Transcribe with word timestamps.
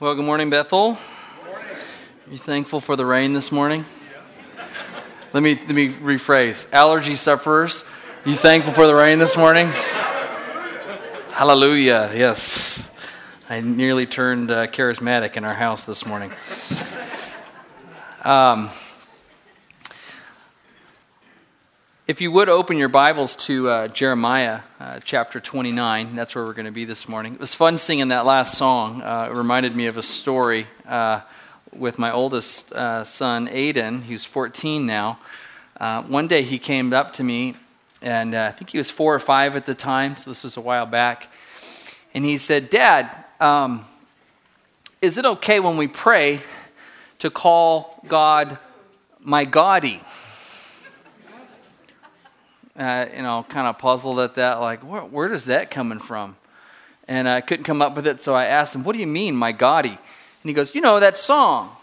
Well, 0.00 0.14
good 0.14 0.24
morning, 0.24 0.48
Bethel. 0.48 0.94
Good 0.94 1.52
morning. 1.52 1.68
Are 2.26 2.32
you 2.32 2.38
thankful 2.38 2.80
for 2.80 2.96
the 2.96 3.04
rain 3.04 3.34
this 3.34 3.52
morning? 3.52 3.84
Yes. 4.10 4.64
Let 5.34 5.42
me 5.42 5.56
let 5.56 5.74
me 5.74 5.90
rephrase. 5.90 6.66
Allergy 6.72 7.14
sufferers, 7.16 7.84
you 8.24 8.34
thankful 8.34 8.72
for 8.72 8.86
the 8.86 8.94
rain 8.94 9.18
this 9.18 9.36
morning? 9.36 9.66
Hallelujah. 11.32 12.10
Yes. 12.14 12.88
I 13.50 13.60
nearly 13.60 14.06
turned 14.06 14.50
uh, 14.50 14.68
charismatic 14.68 15.36
in 15.36 15.44
our 15.44 15.52
house 15.52 15.84
this 15.84 16.06
morning. 16.06 16.32
Um, 18.24 18.70
if 22.10 22.20
you 22.20 22.32
would 22.32 22.48
open 22.48 22.76
your 22.76 22.88
Bibles 22.88 23.36
to 23.36 23.68
uh, 23.68 23.86
Jeremiah 23.86 24.62
uh, 24.80 24.98
chapter 25.04 25.38
29, 25.38 26.16
that's 26.16 26.34
where 26.34 26.44
we're 26.44 26.54
going 26.54 26.66
to 26.66 26.72
be 26.72 26.84
this 26.84 27.08
morning. 27.08 27.34
It 27.34 27.38
was 27.38 27.54
fun 27.54 27.78
singing 27.78 28.08
that 28.08 28.26
last 28.26 28.58
song. 28.58 29.00
Uh, 29.00 29.28
it 29.30 29.36
reminded 29.36 29.76
me 29.76 29.86
of 29.86 29.96
a 29.96 30.02
story 30.02 30.66
uh, 30.88 31.20
with 31.72 32.00
my 32.00 32.10
oldest 32.10 32.72
uh, 32.72 33.04
son, 33.04 33.46
Aiden, 33.46 34.02
who's 34.02 34.24
14 34.24 34.84
now. 34.84 35.20
Uh, 35.78 36.02
one 36.02 36.26
day 36.26 36.42
he 36.42 36.58
came 36.58 36.92
up 36.92 37.12
to 37.12 37.22
me, 37.22 37.54
and 38.02 38.34
I 38.34 38.50
think 38.50 38.70
he 38.70 38.78
was 38.78 38.90
four 38.90 39.14
or 39.14 39.20
five 39.20 39.54
at 39.54 39.64
the 39.64 39.74
time, 39.76 40.16
so 40.16 40.32
this 40.32 40.42
was 40.42 40.56
a 40.56 40.60
while 40.60 40.86
back. 40.86 41.28
And 42.12 42.24
he 42.24 42.38
said, 42.38 42.70
Dad, 42.70 43.08
um, 43.38 43.84
is 45.00 45.16
it 45.16 45.24
okay 45.24 45.60
when 45.60 45.76
we 45.76 45.86
pray 45.86 46.40
to 47.20 47.30
call 47.30 48.02
God 48.08 48.58
my 49.20 49.44
Goddie? 52.80 53.10
uh, 53.10 53.16
you 53.16 53.22
know, 53.22 53.44
kind 53.48 53.66
of 53.66 53.78
puzzled 53.78 54.18
at 54.18 54.34
that, 54.36 54.60
like, 54.60 54.80
where, 54.80 55.02
where 55.02 55.28
does 55.28 55.44
that 55.46 55.70
coming 55.70 55.98
from? 55.98 56.36
And 57.06 57.28
I 57.28 57.40
couldn't 57.40 57.64
come 57.64 57.82
up 57.82 57.96
with 57.96 58.06
it, 58.06 58.20
so 58.20 58.34
I 58.34 58.46
asked 58.46 58.74
him, 58.74 58.84
What 58.84 58.94
do 58.94 59.00
you 59.00 59.06
mean, 59.06 59.36
my 59.36 59.52
Gotti? 59.52 59.88
And 59.88 59.98
he 60.44 60.52
goes, 60.52 60.74
You 60.74 60.80
know, 60.80 61.00
that 61.00 61.16
song. 61.16 61.76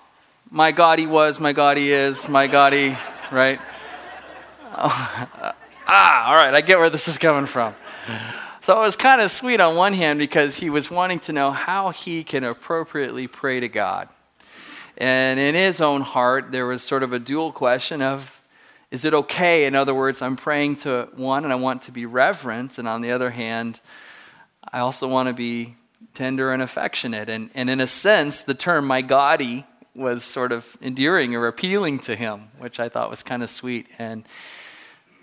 My 0.50 0.72
Gotti 0.72 1.08
was, 1.08 1.42
my 1.42 1.54
Gotti 1.54 1.88
is, 1.88 2.30
my 2.30 2.48
Gotti, 2.48 2.98
right? 3.32 3.60
ah, 4.74 6.30
all 6.30 6.36
right, 6.36 6.54
I 6.54 6.62
get 6.62 6.80
where 6.80 6.90
this 6.90 7.10
is 7.10 7.18
coming 7.18 7.46
from. 7.46 7.76
So 8.62 8.78
it 8.78 8.80
was 8.80 8.96
kind 8.96 9.20
of 9.20 9.30
sweet 9.30 9.60
on 9.60 9.76
one 9.76 9.94
hand 9.94 10.20
because 10.20 10.56
he 10.56 10.70
was 10.70 10.90
wanting 10.90 11.20
to 11.22 11.34
know 11.34 11.52
how 11.52 11.90
he 11.90 12.24
can 12.24 12.46
appropriately 12.46 13.28
pray 13.28 13.60
to 13.60 13.68
God. 13.68 14.08
And 14.98 15.40
in 15.40 15.54
his 15.54 15.82
own 15.82 16.02
heart, 16.02 16.52
there 16.52 16.66
was 16.66 16.82
sort 16.82 17.04
of 17.04 17.12
a 17.12 17.20
dual 17.20 17.52
question 17.52 18.02
of 18.02 18.37
is 18.92 19.04
it 19.04 19.14
okay? 19.14 19.66
In 19.66 19.76
other 19.76 19.94
words, 19.94 20.22
I'm 20.22 20.38
praying 20.38 20.78
to 20.78 21.10
one 21.16 21.44
and 21.44 21.52
I 21.52 21.58
want 21.58 21.82
to 21.84 21.92
be 21.92 22.06
reverent, 22.06 22.78
and 22.78 22.88
on 22.88 23.02
the 23.02 23.12
other 23.12 23.32
hand, 23.32 23.82
I 24.72 24.80
also 24.80 25.08
want 25.08 25.28
to 25.28 25.34
be 25.34 25.76
tender 26.14 26.52
and 26.52 26.62
affectionate. 26.62 27.30
And, 27.30 27.50
and 27.54 27.70
in 27.70 27.80
a 27.80 27.88
sense, 27.88 28.42
the 28.42 28.54
term 28.54 28.88
my 28.88 29.04
Gotti 29.04 29.66
was 29.96 30.24
sort 30.24 30.52
of 30.52 30.78
endearing 30.82 31.36
or 31.36 31.48
appealing 31.48 32.00
to 32.00 32.16
him, 32.16 32.50
which 32.60 32.80
I 32.80 32.88
thought 32.88 33.10
was 33.10 33.24
kind 33.24 33.44
of 33.44 33.50
sweet. 33.50 33.88
And, 33.98 34.26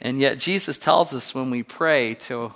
and 0.00 0.18
yet, 0.18 0.38
Jesus 0.38 0.78
tells 0.78 1.14
us 1.14 1.34
when 1.34 1.50
we 1.50 1.62
pray 1.62 2.14
to, 2.14 2.52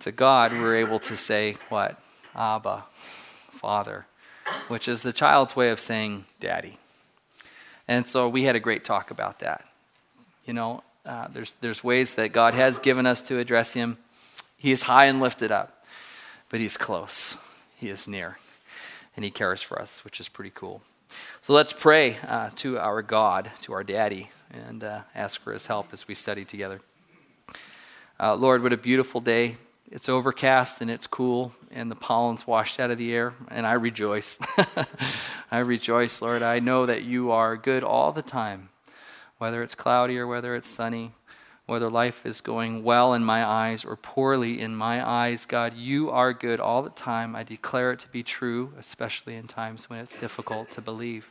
to 0.00 0.12
God, 0.12 0.52
we're 0.52 0.76
able 0.76 1.00
to 1.00 1.16
say, 1.16 1.56
What? 1.68 2.00
Abba, 2.34 2.84
Father, 3.50 4.06
which 4.68 4.88
is 4.88 5.02
the 5.02 5.12
child's 5.12 5.56
way 5.56 5.70
of 5.70 5.80
saying 5.80 6.24
daddy. 6.38 6.78
And 7.88 8.06
so 8.06 8.28
we 8.28 8.44
had 8.44 8.54
a 8.54 8.60
great 8.60 8.84
talk 8.84 9.10
about 9.10 9.40
that. 9.40 9.64
You 10.44 10.52
know, 10.52 10.82
uh, 11.04 11.28
there's, 11.32 11.54
there's 11.60 11.84
ways 11.84 12.14
that 12.14 12.32
God 12.32 12.54
has 12.54 12.78
given 12.78 13.06
us 13.06 13.22
to 13.24 13.38
address 13.38 13.74
Him. 13.74 13.98
He 14.56 14.72
is 14.72 14.82
high 14.82 15.06
and 15.06 15.20
lifted 15.20 15.50
up, 15.50 15.84
but 16.48 16.60
He's 16.60 16.76
close, 16.76 17.36
He 17.76 17.88
is 17.88 18.06
near, 18.06 18.38
and 19.16 19.24
He 19.24 19.30
cares 19.30 19.62
for 19.62 19.80
us, 19.80 20.04
which 20.04 20.20
is 20.20 20.28
pretty 20.28 20.52
cool. 20.54 20.82
So 21.42 21.52
let's 21.52 21.72
pray 21.72 22.18
uh, 22.26 22.50
to 22.56 22.78
our 22.78 23.02
God, 23.02 23.50
to 23.62 23.72
our 23.72 23.82
Daddy, 23.82 24.30
and 24.52 24.84
uh, 24.84 25.00
ask 25.14 25.40
for 25.40 25.52
His 25.52 25.66
help 25.66 25.88
as 25.92 26.06
we 26.06 26.14
study 26.14 26.44
together. 26.44 26.80
Uh, 28.18 28.34
Lord, 28.34 28.62
what 28.62 28.72
a 28.72 28.76
beautiful 28.76 29.20
day. 29.20 29.56
It's 29.90 30.08
overcast 30.08 30.80
and 30.80 30.90
it's 30.90 31.08
cool, 31.08 31.52
and 31.72 31.90
the 31.90 31.96
pollen's 31.96 32.46
washed 32.46 32.78
out 32.78 32.90
of 32.90 32.98
the 32.98 33.12
air, 33.12 33.34
and 33.48 33.66
I 33.66 33.72
rejoice. 33.72 34.38
I 35.50 35.58
rejoice, 35.58 36.22
Lord. 36.22 36.42
I 36.42 36.60
know 36.60 36.86
that 36.86 37.02
you 37.02 37.32
are 37.32 37.56
good 37.56 37.82
all 37.82 38.12
the 38.12 38.22
time 38.22 38.68
whether 39.40 39.62
it's 39.62 39.74
cloudy 39.74 40.18
or 40.18 40.26
whether 40.26 40.54
it's 40.54 40.68
sunny, 40.68 41.14
whether 41.64 41.88
life 41.88 42.26
is 42.26 42.42
going 42.42 42.84
well 42.84 43.14
in 43.14 43.24
my 43.24 43.42
eyes 43.42 43.86
or 43.86 43.96
poorly 43.96 44.60
in 44.60 44.76
my 44.76 45.02
eyes, 45.02 45.46
God, 45.46 45.74
you 45.74 46.10
are 46.10 46.34
good 46.34 46.60
all 46.60 46.82
the 46.82 46.90
time. 46.90 47.34
I 47.34 47.42
declare 47.42 47.92
it 47.92 48.00
to 48.00 48.08
be 48.08 48.22
true, 48.22 48.74
especially 48.78 49.36
in 49.36 49.46
times 49.46 49.88
when 49.88 49.98
it's 49.98 50.14
difficult 50.14 50.70
to 50.72 50.82
believe. 50.82 51.30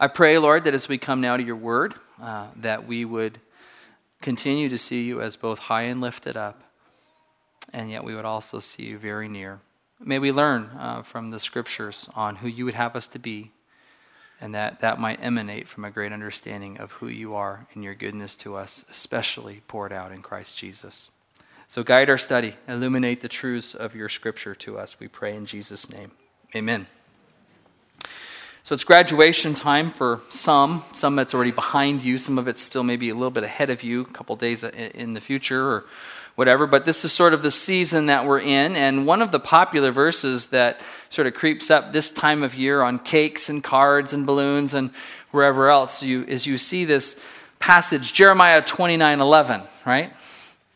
I 0.00 0.06
pray, 0.06 0.38
Lord, 0.38 0.64
that 0.64 0.72
as 0.72 0.88
we 0.88 0.96
come 0.96 1.20
now 1.20 1.36
to 1.36 1.42
your 1.42 1.54
word, 1.54 1.96
uh, 2.22 2.46
that 2.56 2.88
we 2.88 3.04
would 3.04 3.40
continue 4.22 4.70
to 4.70 4.78
see 4.78 5.02
you 5.02 5.20
as 5.20 5.36
both 5.36 5.58
high 5.58 5.82
and 5.82 6.00
lifted 6.00 6.34
up, 6.34 6.62
and 7.74 7.90
yet 7.90 8.04
we 8.04 8.14
would 8.14 8.24
also 8.24 8.58
see 8.58 8.84
you 8.84 8.96
very 8.96 9.28
near. 9.28 9.60
May 10.00 10.18
we 10.18 10.32
learn 10.32 10.70
uh, 10.78 11.02
from 11.02 11.30
the 11.30 11.38
scriptures 11.38 12.08
on 12.14 12.36
who 12.36 12.48
you 12.48 12.64
would 12.64 12.74
have 12.74 12.96
us 12.96 13.06
to 13.08 13.18
be 13.18 13.50
and 14.40 14.54
that 14.54 14.80
that 14.80 15.00
might 15.00 15.22
emanate 15.22 15.68
from 15.68 15.84
a 15.84 15.90
great 15.90 16.12
understanding 16.12 16.78
of 16.78 16.92
who 16.92 17.08
you 17.08 17.34
are 17.34 17.66
and 17.74 17.82
your 17.82 17.94
goodness 17.94 18.36
to 18.36 18.56
us, 18.56 18.84
especially 18.90 19.62
poured 19.68 19.92
out 19.92 20.12
in 20.12 20.22
Christ 20.22 20.56
Jesus. 20.56 21.10
So 21.66 21.82
guide 21.82 22.08
our 22.08 22.18
study, 22.18 22.54
illuminate 22.66 23.20
the 23.20 23.28
truths 23.28 23.74
of 23.74 23.94
your 23.94 24.08
scripture 24.08 24.54
to 24.54 24.78
us, 24.78 24.98
we 24.98 25.08
pray 25.08 25.36
in 25.36 25.44
Jesus' 25.44 25.90
name. 25.90 26.12
Amen. 26.54 26.86
So 28.68 28.74
it's 28.74 28.84
graduation 28.84 29.54
time 29.54 29.92
for 29.92 30.20
some, 30.28 30.84
some 30.92 31.16
that's 31.16 31.32
already 31.32 31.52
behind 31.52 32.02
you, 32.02 32.18
some 32.18 32.36
of 32.36 32.48
it's 32.48 32.60
still 32.60 32.82
maybe 32.82 33.08
a 33.08 33.14
little 33.14 33.30
bit 33.30 33.42
ahead 33.42 33.70
of 33.70 33.82
you, 33.82 34.02
a 34.02 34.04
couple 34.04 34.36
days 34.36 34.62
in 34.62 35.14
the 35.14 35.22
future 35.22 35.66
or 35.66 35.86
whatever, 36.34 36.66
but 36.66 36.84
this 36.84 37.02
is 37.02 37.10
sort 37.10 37.32
of 37.32 37.40
the 37.40 37.50
season 37.50 38.04
that 38.08 38.26
we're 38.26 38.40
in. 38.40 38.76
And 38.76 39.06
one 39.06 39.22
of 39.22 39.32
the 39.32 39.40
popular 39.40 39.90
verses 39.90 40.48
that 40.48 40.82
sort 41.08 41.26
of 41.26 41.32
creeps 41.32 41.70
up 41.70 41.94
this 41.94 42.12
time 42.12 42.42
of 42.42 42.54
year 42.54 42.82
on 42.82 42.98
cakes 42.98 43.48
and 43.48 43.64
cards 43.64 44.12
and 44.12 44.26
balloons 44.26 44.74
and 44.74 44.90
wherever 45.30 45.70
else 45.70 46.02
you, 46.02 46.24
is 46.24 46.46
you 46.46 46.58
see 46.58 46.84
this 46.84 47.18
passage, 47.60 48.12
Jeremiah 48.12 48.60
29 48.60 49.18
11, 49.18 49.62
right? 49.86 50.12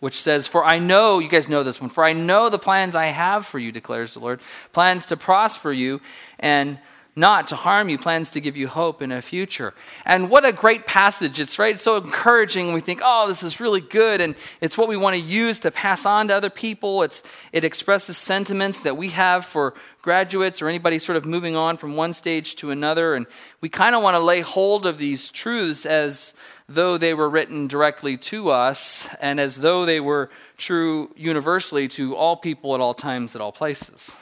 Which 0.00 0.18
says, 0.18 0.48
For 0.48 0.64
I 0.64 0.78
know, 0.78 1.18
you 1.18 1.28
guys 1.28 1.46
know 1.46 1.62
this 1.62 1.78
one, 1.78 1.90
for 1.90 2.04
I 2.04 2.14
know 2.14 2.48
the 2.48 2.58
plans 2.58 2.94
I 2.96 3.08
have 3.08 3.44
for 3.44 3.58
you, 3.58 3.70
declares 3.70 4.14
the 4.14 4.20
Lord, 4.20 4.40
plans 4.72 5.08
to 5.08 5.16
prosper 5.18 5.72
you 5.72 6.00
and 6.38 6.78
not 7.14 7.46
to 7.48 7.56
harm 7.56 7.90
you, 7.90 7.98
plans 7.98 8.30
to 8.30 8.40
give 8.40 8.56
you 8.56 8.68
hope 8.68 9.02
in 9.02 9.12
a 9.12 9.20
future. 9.20 9.74
And 10.06 10.30
what 10.30 10.46
a 10.46 10.52
great 10.52 10.86
passage. 10.86 11.38
It's 11.38 11.58
right, 11.58 11.74
it's 11.74 11.82
so 11.82 11.96
encouraging. 11.96 12.72
We 12.72 12.80
think, 12.80 13.00
oh, 13.04 13.28
this 13.28 13.42
is 13.42 13.60
really 13.60 13.82
good. 13.82 14.22
And 14.22 14.34
it's 14.62 14.78
what 14.78 14.88
we 14.88 14.96
want 14.96 15.16
to 15.16 15.22
use 15.22 15.58
to 15.60 15.70
pass 15.70 16.06
on 16.06 16.28
to 16.28 16.34
other 16.34 16.48
people. 16.48 17.02
It's, 17.02 17.22
it 17.52 17.64
expresses 17.64 18.16
sentiments 18.16 18.82
that 18.82 18.96
we 18.96 19.10
have 19.10 19.44
for 19.44 19.74
graduates 20.00 20.62
or 20.62 20.68
anybody 20.68 20.98
sort 20.98 21.16
of 21.16 21.26
moving 21.26 21.54
on 21.54 21.76
from 21.76 21.96
one 21.96 22.14
stage 22.14 22.56
to 22.56 22.70
another. 22.70 23.14
And 23.14 23.26
we 23.60 23.68
kind 23.68 23.94
of 23.94 24.02
want 24.02 24.14
to 24.14 24.20
lay 24.20 24.40
hold 24.40 24.86
of 24.86 24.96
these 24.96 25.30
truths 25.30 25.84
as 25.84 26.34
though 26.66 26.96
they 26.96 27.12
were 27.12 27.28
written 27.28 27.66
directly 27.66 28.16
to 28.16 28.50
us 28.50 29.08
and 29.20 29.38
as 29.38 29.56
though 29.56 29.84
they 29.84 30.00
were 30.00 30.30
true 30.56 31.12
universally 31.14 31.88
to 31.88 32.16
all 32.16 32.36
people 32.36 32.74
at 32.74 32.80
all 32.80 32.94
times, 32.94 33.34
at 33.34 33.42
all 33.42 33.52
places. 33.52 34.12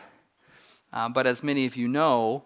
Uh, 0.93 1.09
but 1.09 1.27
as 1.27 1.45
many 1.45 1.67
of 1.67 1.77
you 1.77 1.87
know, 1.87 2.43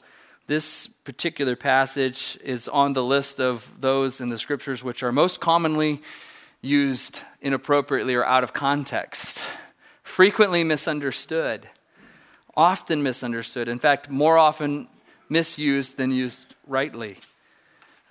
this 0.47 0.87
particular 0.87 1.56
passage 1.56 2.38
is 2.44 2.69
on 2.69 2.93
the 2.93 3.03
list 3.03 3.41
of 3.41 3.71
those 3.81 4.21
in 4.21 4.28
the 4.28 4.38
scriptures 4.38 4.84
which 4.84 5.03
are 5.03 5.12
most 5.12 5.41
commonly 5.41 6.03
used 6.60 7.22
inappropriately 7.41 8.15
or 8.15 8.25
out 8.25 8.44
of 8.44 8.53
context, 8.53 9.43
frequently 10.03 10.62
misunderstood, 10.62 11.69
often 12.56 13.03
misunderstood, 13.03 13.69
in 13.69 13.78
fact, 13.78 14.10
more 14.10 14.38
often 14.38 14.88
misused 15.29 15.96
than 15.96 16.11
used 16.11 16.44
rightly. 16.67 17.19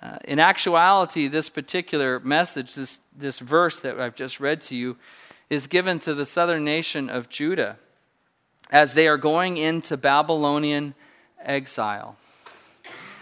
Uh, 0.02 0.18
in 0.24 0.38
actuality, 0.38 1.28
this 1.28 1.48
particular 1.48 2.20
message, 2.20 2.74
this, 2.74 3.00
this 3.16 3.38
verse 3.38 3.80
that 3.80 3.98
I've 3.98 4.16
just 4.16 4.40
read 4.40 4.60
to 4.62 4.74
you, 4.74 4.96
is 5.48 5.66
given 5.66 5.98
to 6.00 6.14
the 6.14 6.26
southern 6.26 6.64
nation 6.64 7.08
of 7.08 7.28
Judah 7.28 7.78
as 8.70 8.94
they 8.94 9.06
are 9.06 9.16
going 9.16 9.56
into 9.56 9.96
Babylonian 9.96 10.94
exile. 11.40 12.16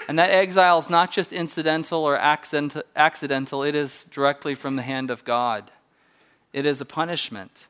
And 0.08 0.18
that 0.18 0.30
exile 0.30 0.78
is 0.78 0.90
not 0.90 1.12
just 1.12 1.32
incidental 1.32 2.04
or 2.04 2.16
accidental, 2.16 3.62
it 3.62 3.74
is 3.74 4.04
directly 4.10 4.54
from 4.54 4.76
the 4.76 4.82
hand 4.82 5.10
of 5.10 5.24
God. 5.24 5.70
It 6.52 6.66
is 6.66 6.80
a 6.80 6.84
punishment. 6.84 7.66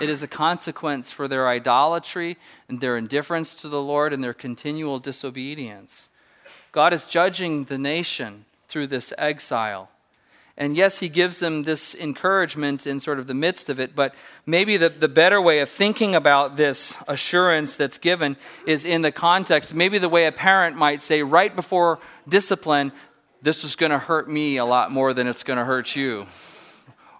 It 0.00 0.10
is 0.10 0.22
a 0.22 0.28
consequence 0.28 1.12
for 1.12 1.28
their 1.28 1.48
idolatry 1.48 2.36
and 2.68 2.80
their 2.80 2.96
indifference 2.96 3.54
to 3.54 3.68
the 3.68 3.80
Lord 3.80 4.12
and 4.12 4.22
their 4.22 4.34
continual 4.34 4.98
disobedience. 4.98 6.08
God 6.72 6.92
is 6.92 7.06
judging 7.06 7.64
the 7.64 7.78
nation 7.78 8.44
through 8.68 8.88
this 8.88 9.14
exile. 9.16 9.88
And 10.58 10.76
yes, 10.76 10.98
he 10.98 11.08
gives 11.08 11.38
them 11.38 11.62
this 11.62 11.94
encouragement 11.94 12.84
in 12.84 12.98
sort 12.98 13.20
of 13.20 13.28
the 13.28 13.32
midst 13.32 13.70
of 13.70 13.78
it, 13.78 13.94
but 13.94 14.12
maybe 14.44 14.76
the, 14.76 14.88
the 14.88 15.06
better 15.06 15.40
way 15.40 15.60
of 15.60 15.68
thinking 15.68 16.16
about 16.16 16.56
this 16.56 16.98
assurance 17.06 17.76
that's 17.76 17.96
given 17.96 18.36
is 18.66 18.84
in 18.84 19.02
the 19.02 19.12
context. 19.12 19.72
Maybe 19.72 19.98
the 19.98 20.08
way 20.08 20.26
a 20.26 20.32
parent 20.32 20.76
might 20.76 21.00
say, 21.00 21.22
right 21.22 21.54
before 21.54 22.00
discipline, 22.28 22.90
this 23.40 23.62
is 23.62 23.76
going 23.76 23.92
to 23.92 24.00
hurt 24.00 24.28
me 24.28 24.56
a 24.56 24.64
lot 24.64 24.90
more 24.90 25.14
than 25.14 25.28
it's 25.28 25.44
going 25.44 25.60
to 25.60 25.64
hurt 25.64 25.94
you. 25.94 26.26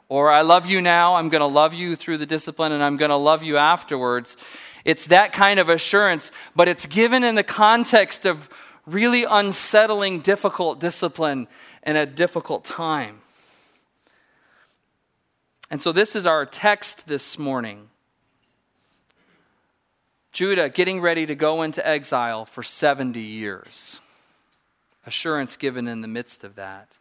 Or 0.08 0.32
I 0.32 0.40
love 0.40 0.66
you 0.66 0.80
now, 0.80 1.14
I'm 1.14 1.28
going 1.28 1.40
to 1.40 1.46
love 1.46 1.74
you 1.74 1.94
through 1.94 2.18
the 2.18 2.26
discipline, 2.26 2.72
and 2.72 2.82
I'm 2.82 2.96
going 2.96 3.10
to 3.10 3.16
love 3.16 3.44
you 3.44 3.56
afterwards. 3.56 4.36
It's 4.84 5.06
that 5.06 5.32
kind 5.32 5.60
of 5.60 5.68
assurance, 5.68 6.32
but 6.56 6.66
it's 6.66 6.86
given 6.86 7.22
in 7.22 7.36
the 7.36 7.44
context 7.44 8.26
of 8.26 8.48
really 8.84 9.22
unsettling, 9.22 10.18
difficult 10.22 10.80
discipline 10.80 11.46
in 11.84 11.94
a 11.94 12.04
difficult 12.04 12.64
time. 12.64 13.20
And 15.70 15.82
so, 15.82 15.92
this 15.92 16.16
is 16.16 16.26
our 16.26 16.46
text 16.46 17.06
this 17.08 17.38
morning. 17.38 17.90
Judah 20.32 20.68
getting 20.70 21.00
ready 21.00 21.26
to 21.26 21.34
go 21.34 21.62
into 21.62 21.86
exile 21.86 22.46
for 22.46 22.62
70 22.62 23.20
years. 23.20 24.00
Assurance 25.06 25.56
given 25.56 25.88
in 25.88 26.00
the 26.00 26.08
midst 26.08 26.44
of 26.44 26.54
that. 26.54 26.92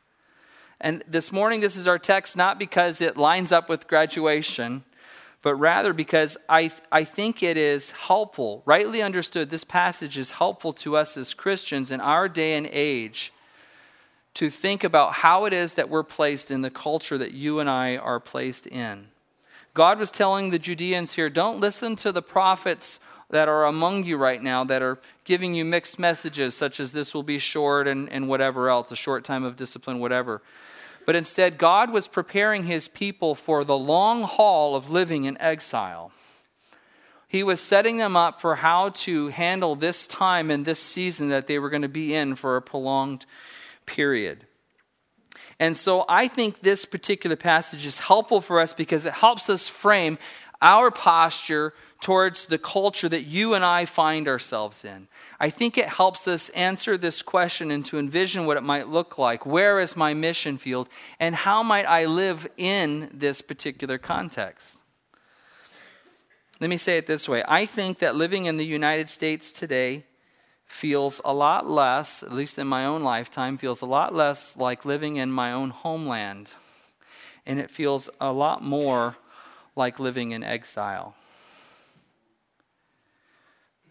And 0.81 1.03
this 1.07 1.31
morning, 1.31 1.61
this 1.61 1.75
is 1.75 1.87
our 1.87 1.99
text 1.99 2.35
not 2.35 2.59
because 2.59 3.01
it 3.01 3.17
lines 3.17 3.51
up 3.51 3.69
with 3.69 3.87
graduation, 3.87 4.83
but 5.41 5.55
rather 5.55 5.93
because 5.93 6.37
I, 6.49 6.71
I 6.91 7.03
think 7.03 7.41
it 7.41 7.57
is 7.57 7.91
helpful, 7.91 8.63
rightly 8.65 9.01
understood, 9.01 9.49
this 9.49 9.63
passage 9.63 10.17
is 10.17 10.31
helpful 10.31 10.73
to 10.73 10.97
us 10.97 11.15
as 11.15 11.33
Christians 11.33 11.91
in 11.91 12.01
our 12.01 12.27
day 12.27 12.55
and 12.55 12.67
age 12.69 13.31
to 14.37 14.51
think 14.51 14.83
about 14.83 15.13
how 15.13 15.45
it 15.45 15.53
is 15.53 15.73
that 15.73 15.89
we're 15.89 16.03
placed 16.03 16.51
in 16.51 16.61
the 16.61 16.69
culture 16.69 17.17
that 17.17 17.31
you 17.31 17.59
and 17.59 17.67
I 17.67 17.97
are 17.97 18.19
placed 18.19 18.67
in. 18.67 19.07
God 19.73 19.97
was 19.97 20.11
telling 20.11 20.51
the 20.51 20.59
Judeans 20.59 21.13
here 21.13 21.27
don't 21.27 21.59
listen 21.59 21.95
to 21.95 22.11
the 22.11 22.21
prophets 22.21 22.99
that 23.31 23.49
are 23.49 23.65
among 23.65 24.03
you 24.03 24.15
right 24.15 24.41
now 24.41 24.63
that 24.63 24.83
are 24.83 24.99
giving 25.23 25.55
you 25.55 25.65
mixed 25.65 25.97
messages, 25.97 26.53
such 26.53 26.79
as 26.79 26.91
this 26.91 27.15
will 27.15 27.23
be 27.23 27.39
short 27.39 27.87
and, 27.87 28.11
and 28.11 28.29
whatever 28.29 28.69
else, 28.69 28.91
a 28.91 28.95
short 28.95 29.23
time 29.23 29.43
of 29.43 29.55
discipline, 29.55 29.97
whatever. 29.97 30.43
But 31.07 31.15
instead, 31.15 31.57
God 31.57 31.89
was 31.89 32.07
preparing 32.07 32.65
his 32.65 32.87
people 32.87 33.33
for 33.33 33.63
the 33.63 33.77
long 33.77 34.21
haul 34.21 34.75
of 34.75 34.91
living 34.91 35.23
in 35.23 35.35
exile. 35.41 36.11
He 37.27 37.41
was 37.41 37.59
setting 37.59 37.97
them 37.97 38.15
up 38.15 38.39
for 38.39 38.57
how 38.57 38.89
to 38.89 39.29
handle 39.29 39.75
this 39.75 40.05
time 40.05 40.51
and 40.51 40.63
this 40.63 40.79
season 40.79 41.29
that 41.29 41.47
they 41.47 41.57
were 41.57 41.71
going 41.71 41.81
to 41.81 41.89
be 41.89 42.13
in 42.13 42.35
for 42.35 42.55
a 42.55 42.61
prolonged 42.61 43.25
period. 43.87 44.45
And 45.59 45.75
so 45.75 46.05
I 46.07 46.27
think 46.27 46.61
this 46.61 46.85
particular 46.85 47.35
passage 47.35 47.87
is 47.87 47.99
helpful 47.99 48.41
for 48.41 48.59
us 48.59 48.73
because 48.73 49.07
it 49.07 49.13
helps 49.13 49.49
us 49.49 49.67
frame 49.67 50.19
our 50.61 50.91
posture 50.91 51.73
towards 51.99 52.45
the 52.45 52.59
culture 52.59 53.09
that 53.09 53.23
you 53.23 53.55
and 53.55 53.65
I 53.65 53.85
find 53.85 54.27
ourselves 54.27 54.85
in. 54.85 55.07
I 55.39 55.49
think 55.49 55.77
it 55.77 55.89
helps 55.89 56.27
us 56.27 56.49
answer 56.49 56.95
this 56.95 57.23
question 57.23 57.71
and 57.71 57.83
to 57.87 57.97
envision 57.97 58.45
what 58.45 58.57
it 58.57 58.61
might 58.63 58.87
look 58.87 59.17
like. 59.17 59.45
Where 59.45 59.79
is 59.79 59.95
my 59.95 60.13
mission 60.13 60.59
field? 60.59 60.89
And 61.19 61.33
how 61.33 61.63
might 61.63 61.85
I 61.85 62.05
live 62.05 62.47
in 62.55 63.09
this 63.11 63.41
particular 63.41 63.97
context? 63.97 64.77
Let 66.59 66.69
me 66.69 66.77
say 66.77 66.97
it 66.97 67.07
this 67.07 67.27
way 67.27 67.43
I 67.47 67.65
think 67.65 67.99
that 67.99 68.15
living 68.15 68.45
in 68.45 68.57
the 68.57 68.65
United 68.65 69.09
States 69.09 69.51
today 69.51 70.05
feels 70.67 71.21
a 71.23 71.33
lot 71.33 71.67
less, 71.67 72.21
at 72.21 72.31
least 72.31 72.59
in 72.59 72.67
my 72.67 72.85
own 72.85 73.01
lifetime, 73.01 73.57
feels 73.57 73.81
a 73.81 73.85
lot 73.85 74.13
less 74.13 74.55
like 74.57 74.85
living 74.85 75.15
in 75.15 75.31
my 75.31 75.51
own 75.51 75.69
homeland. 75.69 76.51
And 77.45 77.59
it 77.59 77.71
feels 77.71 78.09
a 78.19 78.31
lot 78.31 78.61
more 78.61 79.15
like 79.75 79.99
living 79.99 80.31
in 80.31 80.43
exile. 80.43 81.15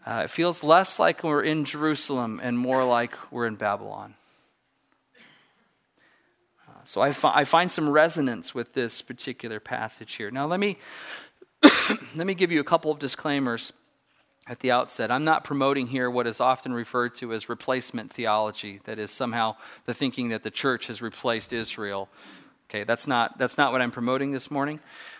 Uh, 0.05 0.21
it 0.23 0.29
feels 0.29 0.63
less 0.63 0.99
like 0.99 1.23
we're 1.23 1.41
in 1.41 1.65
Jerusalem 1.65 2.39
and 2.41 2.57
more 2.57 2.85
like 2.85 3.13
we're 3.31 3.47
in 3.47 3.55
Babylon. 3.55 4.13
Uh, 6.65 6.71
so 6.85 7.01
I, 7.01 7.11
fi- 7.11 7.33
I 7.35 7.43
find 7.43 7.69
some 7.69 7.89
resonance 7.89 8.55
with 8.55 8.73
this 8.73 9.01
particular 9.01 9.59
passage 9.59 10.15
here. 10.15 10.31
Now, 10.31 10.45
let 10.45 10.61
me, 10.61 10.77
let 12.15 12.27
me 12.27 12.35
give 12.35 12.51
you 12.51 12.61
a 12.61 12.63
couple 12.63 12.91
of 12.91 12.99
disclaimers 12.99 13.73
at 14.49 14.61
the 14.61 14.71
outset. 14.71 15.11
I'm 15.11 15.23
not 15.23 15.43
promoting 15.43 15.87
here 15.87 16.09
what 16.09 16.27
is 16.27 16.39
often 16.39 16.73
referred 16.73 17.15
to 17.15 17.33
as 17.33 17.49
replacement 17.49 18.13
theology, 18.13 18.79
that 18.85 18.99
is 18.99 19.11
somehow 19.11 19.55
the 19.85 19.93
thinking 19.93 20.29
that 20.29 20.43
the 20.43 20.51
church 20.51 20.87
has 20.87 21.01
replaced 21.01 21.51
Israel. 21.51 22.09
Okay, 22.69 22.83
that's 22.83 23.07
not, 23.07 23.37
that's 23.37 23.57
not 23.57 23.71
what 23.71 23.81
I'm 23.81 23.91
promoting 23.91 24.31
this 24.31 24.51
morning. 24.51 24.79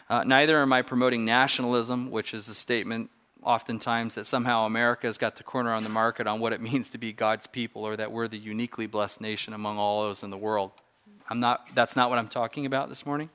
Uh, 0.09 0.23
neither 0.23 0.61
am 0.61 0.71
I 0.73 0.81
promoting 0.81 1.25
nationalism, 1.25 2.11
which 2.11 2.33
is 2.33 2.47
a 2.47 2.55
statement 2.55 3.09
oftentimes 3.43 4.15
that 4.15 4.25
somehow 4.25 4.65
America 4.65 5.07
has 5.07 5.17
got 5.17 5.35
the 5.35 5.43
corner 5.43 5.71
on 5.71 5.83
the 5.83 5.89
market 5.89 6.27
on 6.27 6.39
what 6.39 6.53
it 6.53 6.61
means 6.71 6.89
to 6.91 6.97
be 6.97 7.13
God's 7.13 7.47
people 7.47 7.83
or 7.83 7.95
that 7.95 8.11
we're 8.11 8.27
the 8.27 8.37
uniquely 8.37 8.87
blessed 8.87 9.21
nation 9.21 9.53
among 9.53 9.77
all 9.77 10.03
those 10.03 10.23
in 10.23 10.29
the 10.29 10.37
world. 10.37 10.71
I'm 11.29 11.39
not, 11.39 11.67
that's 11.75 11.95
not 11.95 12.09
what 12.09 12.19
I'm 12.19 12.27
talking 12.27 12.65
about 12.65 12.89
this 12.89 13.05
morning. 13.05 13.29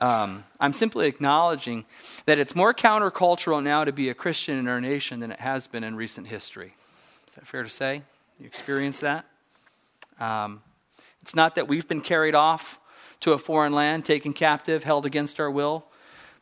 Um, 0.00 0.44
I'm 0.60 0.72
simply 0.72 1.08
acknowledging 1.08 1.84
that 2.26 2.38
it's 2.38 2.54
more 2.54 2.72
countercultural 2.72 3.62
now 3.62 3.84
to 3.84 3.92
be 3.92 4.08
a 4.08 4.14
Christian 4.14 4.56
in 4.56 4.68
our 4.68 4.80
nation 4.80 5.20
than 5.20 5.32
it 5.32 5.40
has 5.40 5.66
been 5.66 5.82
in 5.82 5.96
recent 5.96 6.28
history. 6.28 6.74
Is 7.26 7.34
that 7.34 7.46
fair 7.46 7.64
to 7.64 7.70
say? 7.70 8.02
You 8.38 8.46
experience 8.46 9.00
that? 9.00 9.24
Um, 10.20 10.62
it's 11.22 11.34
not 11.34 11.56
that 11.56 11.66
we've 11.66 11.88
been 11.88 12.00
carried 12.00 12.34
off 12.34 12.78
to 13.20 13.32
a 13.32 13.38
foreign 13.38 13.72
land, 13.72 14.04
taken 14.04 14.32
captive, 14.32 14.84
held 14.84 15.04
against 15.04 15.40
our 15.40 15.50
will, 15.50 15.84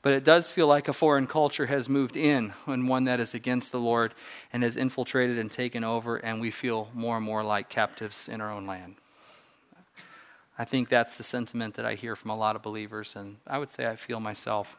but 0.03 0.13
it 0.13 0.23
does 0.23 0.53
feel 0.53 0.67
like 0.67 0.87
a 0.87 0.93
foreign 0.93 1.27
culture 1.27 1.67
has 1.67 1.89
moved 1.89 2.17
in 2.17 2.53
and 2.67 2.89
one 2.89 3.05
that 3.05 3.19
is 3.19 3.35
against 3.35 3.73
the 3.73 3.81
Lord 3.81 4.13
and 4.53 4.63
has 4.63 4.77
infiltrated 4.77 5.39
and 5.39 5.51
taken 5.51 5.83
over, 5.83 6.17
and 6.17 6.41
we 6.41 6.51
feel 6.51 6.91
more 6.95 7.17
and 7.17 7.25
more 7.25 7.43
like 7.43 7.71
captives 7.71 8.29
in 8.29 8.43
our 8.43 8.53
own 8.53 8.67
land. 8.67 8.97
I 10.59 10.65
think 10.65 10.89
that's 10.89 11.17
the 11.17 11.23
sentiment 11.23 11.75
that 11.75 11.85
I 11.85 11.95
hear 11.95 12.17
from 12.17 12.31
a 12.31 12.37
lot 12.37 12.57
of 12.57 12.63
believers, 12.63 13.15
and 13.17 13.37
I 13.47 13.59
would 13.59 13.71
say 13.71 13.87
I 13.87 13.97
feel 13.97 14.21
myself. 14.21 14.77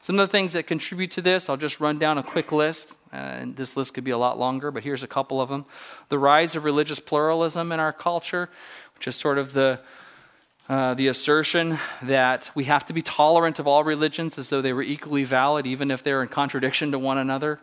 Some 0.00 0.18
of 0.18 0.26
the 0.26 0.30
things 0.30 0.52
that 0.52 0.66
contribute 0.66 1.10
to 1.12 1.22
this, 1.22 1.50
I'll 1.50 1.56
just 1.56 1.80
run 1.80 1.98
down 1.98 2.16
a 2.16 2.22
quick 2.22 2.52
list, 2.52 2.94
uh, 3.12 3.16
and 3.16 3.56
this 3.56 3.76
list 3.76 3.94
could 3.94 4.04
be 4.04 4.10
a 4.10 4.18
lot 4.18 4.38
longer, 4.38 4.70
but 4.70 4.84
here's 4.84 5.02
a 5.02 5.08
couple 5.08 5.40
of 5.40 5.48
them. 5.48 5.66
The 6.08 6.18
rise 6.18 6.56
of 6.56 6.64
religious 6.64 7.00
pluralism 7.00 7.72
in 7.72 7.80
our 7.80 7.92
culture, 7.92 8.48
which 8.94 9.06
is 9.08 9.16
sort 9.16 9.38
of 9.38 9.52
the 9.52 9.80
uh, 10.68 10.94
the 10.94 11.06
assertion 11.06 11.78
that 12.02 12.50
we 12.56 12.64
have 12.64 12.84
to 12.84 12.92
be 12.92 13.00
tolerant 13.00 13.60
of 13.60 13.68
all 13.68 13.84
religions 13.84 14.36
as 14.36 14.50
though 14.50 14.60
they 14.60 14.72
were 14.72 14.82
equally 14.82 15.22
valid, 15.22 15.64
even 15.64 15.92
if 15.92 16.02
they're 16.02 16.22
in 16.22 16.28
contradiction 16.28 16.90
to 16.90 16.98
one 16.98 17.18
another. 17.18 17.60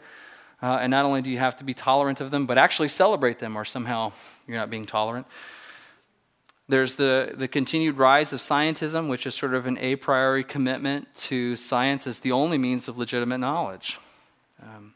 Uh, 0.61 0.77
and 0.79 0.91
not 0.91 1.03
only 1.03 1.21
do 1.21 1.29
you 1.29 1.37
have 1.37 1.57
to 1.57 1.65
be 1.65 1.73
tolerant 1.73 2.21
of 2.21 2.31
them, 2.31 2.45
but 2.45 2.57
actually 2.57 2.87
celebrate 2.87 3.39
them, 3.39 3.57
or 3.57 3.65
somehow 3.65 4.13
you're 4.47 4.57
not 4.57 4.69
being 4.69 4.85
tolerant. 4.85 5.27
There's 6.69 6.95
the, 6.95 7.33
the 7.35 7.47
continued 7.47 7.97
rise 7.97 8.31
of 8.31 8.39
scientism, 8.39 9.09
which 9.09 9.25
is 9.25 9.35
sort 9.35 9.53
of 9.53 9.67
an 9.67 9.77
a 9.79 9.97
priori 9.97 10.43
commitment 10.43 11.13
to 11.15 11.57
science 11.57 12.07
as 12.07 12.19
the 12.19 12.31
only 12.31 12.57
means 12.57 12.87
of 12.87 12.97
legitimate 12.97 13.39
knowledge. 13.39 13.99
Um, 14.61 14.93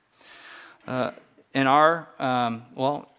uh, 0.87 1.11
in 1.53 1.67
our, 1.67 2.07
um, 2.19 2.63
well, 2.73 3.09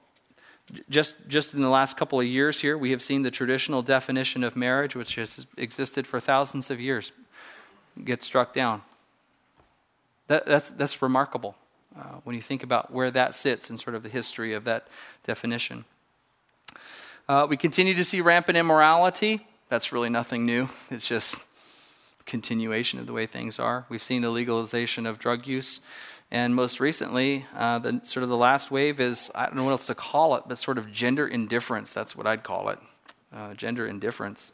just, 0.88 1.16
just 1.28 1.54
in 1.54 1.60
the 1.60 1.68
last 1.68 1.96
couple 1.96 2.20
of 2.20 2.26
years 2.26 2.60
here, 2.60 2.78
we 2.78 2.90
have 2.90 3.02
seen 3.02 3.22
the 3.22 3.30
traditional 3.30 3.82
definition 3.82 4.42
of 4.42 4.56
marriage, 4.56 4.94
which 4.94 5.16
has 5.16 5.46
existed 5.56 6.06
for 6.06 6.20
thousands 6.20 6.70
of 6.70 6.80
years, 6.80 7.12
get 8.04 8.22
struck 8.22 8.54
down. 8.54 8.82
That, 10.28 10.46
that's, 10.46 10.70
that's 10.70 11.02
remarkable 11.02 11.56
uh, 11.98 12.20
when 12.24 12.36
you 12.36 12.42
think 12.42 12.62
about 12.62 12.92
where 12.92 13.10
that 13.10 13.34
sits 13.34 13.70
in 13.70 13.78
sort 13.78 13.96
of 13.96 14.02
the 14.02 14.08
history 14.08 14.54
of 14.54 14.64
that 14.64 14.88
definition. 15.26 15.84
Uh, 17.28 17.46
we 17.46 17.58
continue 17.58 17.92
to 17.92 18.04
see 18.04 18.22
rampant 18.22 18.56
immorality. 18.56 19.46
That's 19.68 19.92
really 19.92 20.08
nothing 20.08 20.46
new. 20.46 20.70
It's 20.90 21.06
just 21.06 21.38
continuation 22.24 22.98
of 22.98 23.06
the 23.06 23.12
way 23.12 23.26
things 23.26 23.58
are. 23.58 23.84
We've 23.90 24.02
seen 24.02 24.22
the 24.22 24.30
legalization 24.30 25.04
of 25.04 25.18
drug 25.18 25.46
use. 25.46 25.82
And 26.30 26.54
most 26.54 26.80
recently, 26.80 27.44
uh, 27.54 27.80
the 27.80 28.00
sort 28.02 28.24
of 28.24 28.30
the 28.30 28.36
last 28.38 28.70
wave 28.70 28.98
is 28.98 29.30
I 29.34 29.44
don't 29.44 29.56
know 29.56 29.64
what 29.64 29.72
else 29.72 29.86
to 29.88 29.94
call 29.94 30.36
it, 30.36 30.44
but 30.46 30.58
sort 30.58 30.78
of 30.78 30.90
gender 30.90 31.28
indifference. 31.28 31.92
That's 31.92 32.16
what 32.16 32.26
I'd 32.26 32.44
call 32.44 32.70
it. 32.70 32.78
Uh, 33.30 33.52
gender 33.52 33.86
indifference. 33.86 34.50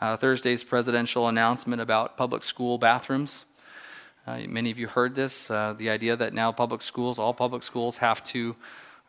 Uh, 0.00 0.16
Thursday's 0.16 0.62
presidential 0.62 1.26
announcement 1.26 1.82
about 1.82 2.16
public 2.16 2.44
school 2.44 2.78
bathrooms. 2.78 3.46
Uh, 4.28 4.42
many 4.46 4.70
of 4.70 4.78
you 4.78 4.86
heard 4.86 5.16
this 5.16 5.50
uh, 5.50 5.74
the 5.76 5.90
idea 5.90 6.14
that 6.14 6.32
now 6.32 6.52
public 6.52 6.82
schools, 6.82 7.18
all 7.18 7.34
public 7.34 7.64
schools, 7.64 7.96
have 7.96 8.22
to 8.22 8.54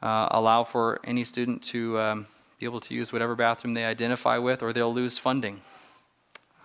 uh, 0.02 0.30
allow 0.32 0.64
for 0.64 1.00
any 1.04 1.24
student 1.24 1.62
to 1.62 2.00
um, 2.00 2.28
be 2.60 2.66
able 2.66 2.80
to 2.80 2.94
use 2.96 3.14
whatever 3.14 3.36
bathroom 3.36 3.76
they 3.76 3.86
identify 3.86 4.40
with, 4.40 4.64
or 4.64 4.74
they'll 4.74 4.94
lose 4.94 5.20
funding. 5.20 5.62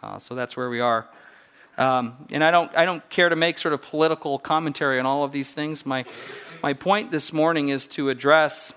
Uh, 0.03 0.19
so 0.19 0.35
that's 0.35 0.57
where 0.57 0.71
we 0.71 0.81
are. 0.81 1.07
Um, 1.77 2.27
and 2.31 2.43
I 2.43 2.51
don't, 2.51 2.75
I 2.75 2.87
don't 2.87 3.09
care 3.11 3.29
to 3.29 3.37
make 3.37 3.59
sort 3.59 3.75
of 3.75 3.83
political 3.83 4.39
commentary 4.39 4.99
on 4.99 5.05
all 5.05 5.23
of 5.23 5.33
these 5.33 5.53
things. 5.53 5.85
My, 5.85 6.05
my 6.63 6.73
point 6.73 7.11
this 7.11 7.33
morning 7.33 7.69
is 7.69 7.87
to 7.89 8.09
address 8.09 8.73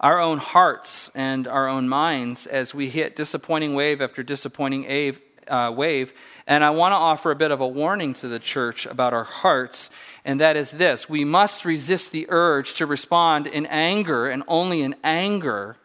our 0.00 0.18
own 0.18 0.38
hearts 0.38 1.10
and 1.14 1.46
our 1.46 1.68
own 1.68 1.88
minds 1.88 2.46
as 2.46 2.74
we 2.74 2.88
hit 2.88 3.16
disappointing 3.16 3.74
wave 3.74 4.00
after 4.00 4.22
disappointing 4.22 5.14
uh, 5.46 5.70
wave. 5.70 6.12
And 6.46 6.64
I 6.64 6.70
want 6.70 6.92
to 6.92 6.96
offer 6.96 7.30
a 7.30 7.36
bit 7.36 7.50
of 7.50 7.60
a 7.60 7.68
warning 7.68 8.14
to 8.14 8.28
the 8.28 8.38
church 8.38 8.86
about 8.86 9.12
our 9.12 9.24
hearts, 9.24 9.90
and 10.24 10.40
that 10.40 10.56
is 10.56 10.72
this 10.72 11.08
we 11.08 11.24
must 11.24 11.66
resist 11.66 12.12
the 12.12 12.26
urge 12.30 12.72
to 12.74 12.86
respond 12.86 13.46
in 13.46 13.66
anger 13.66 14.26
and 14.26 14.42
only 14.48 14.80
in 14.80 14.96
anger 15.04 15.76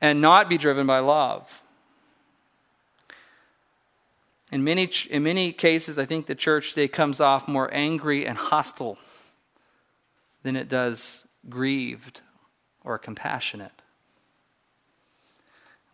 and 0.00 0.20
not 0.20 0.48
be 0.48 0.58
driven 0.58 0.86
by 0.86 0.98
love. 0.98 1.62
In 4.52 4.62
many, 4.62 4.88
in 5.10 5.22
many 5.22 5.52
cases, 5.52 5.98
I 5.98 6.04
think 6.04 6.26
the 6.26 6.34
church 6.34 6.70
today 6.70 6.88
comes 6.88 7.20
off 7.20 7.48
more 7.48 7.72
angry 7.72 8.26
and 8.26 8.38
hostile 8.38 8.98
than 10.42 10.54
it 10.54 10.68
does 10.68 11.24
grieved 11.48 12.20
or 12.84 12.98
compassionate. 12.98 13.72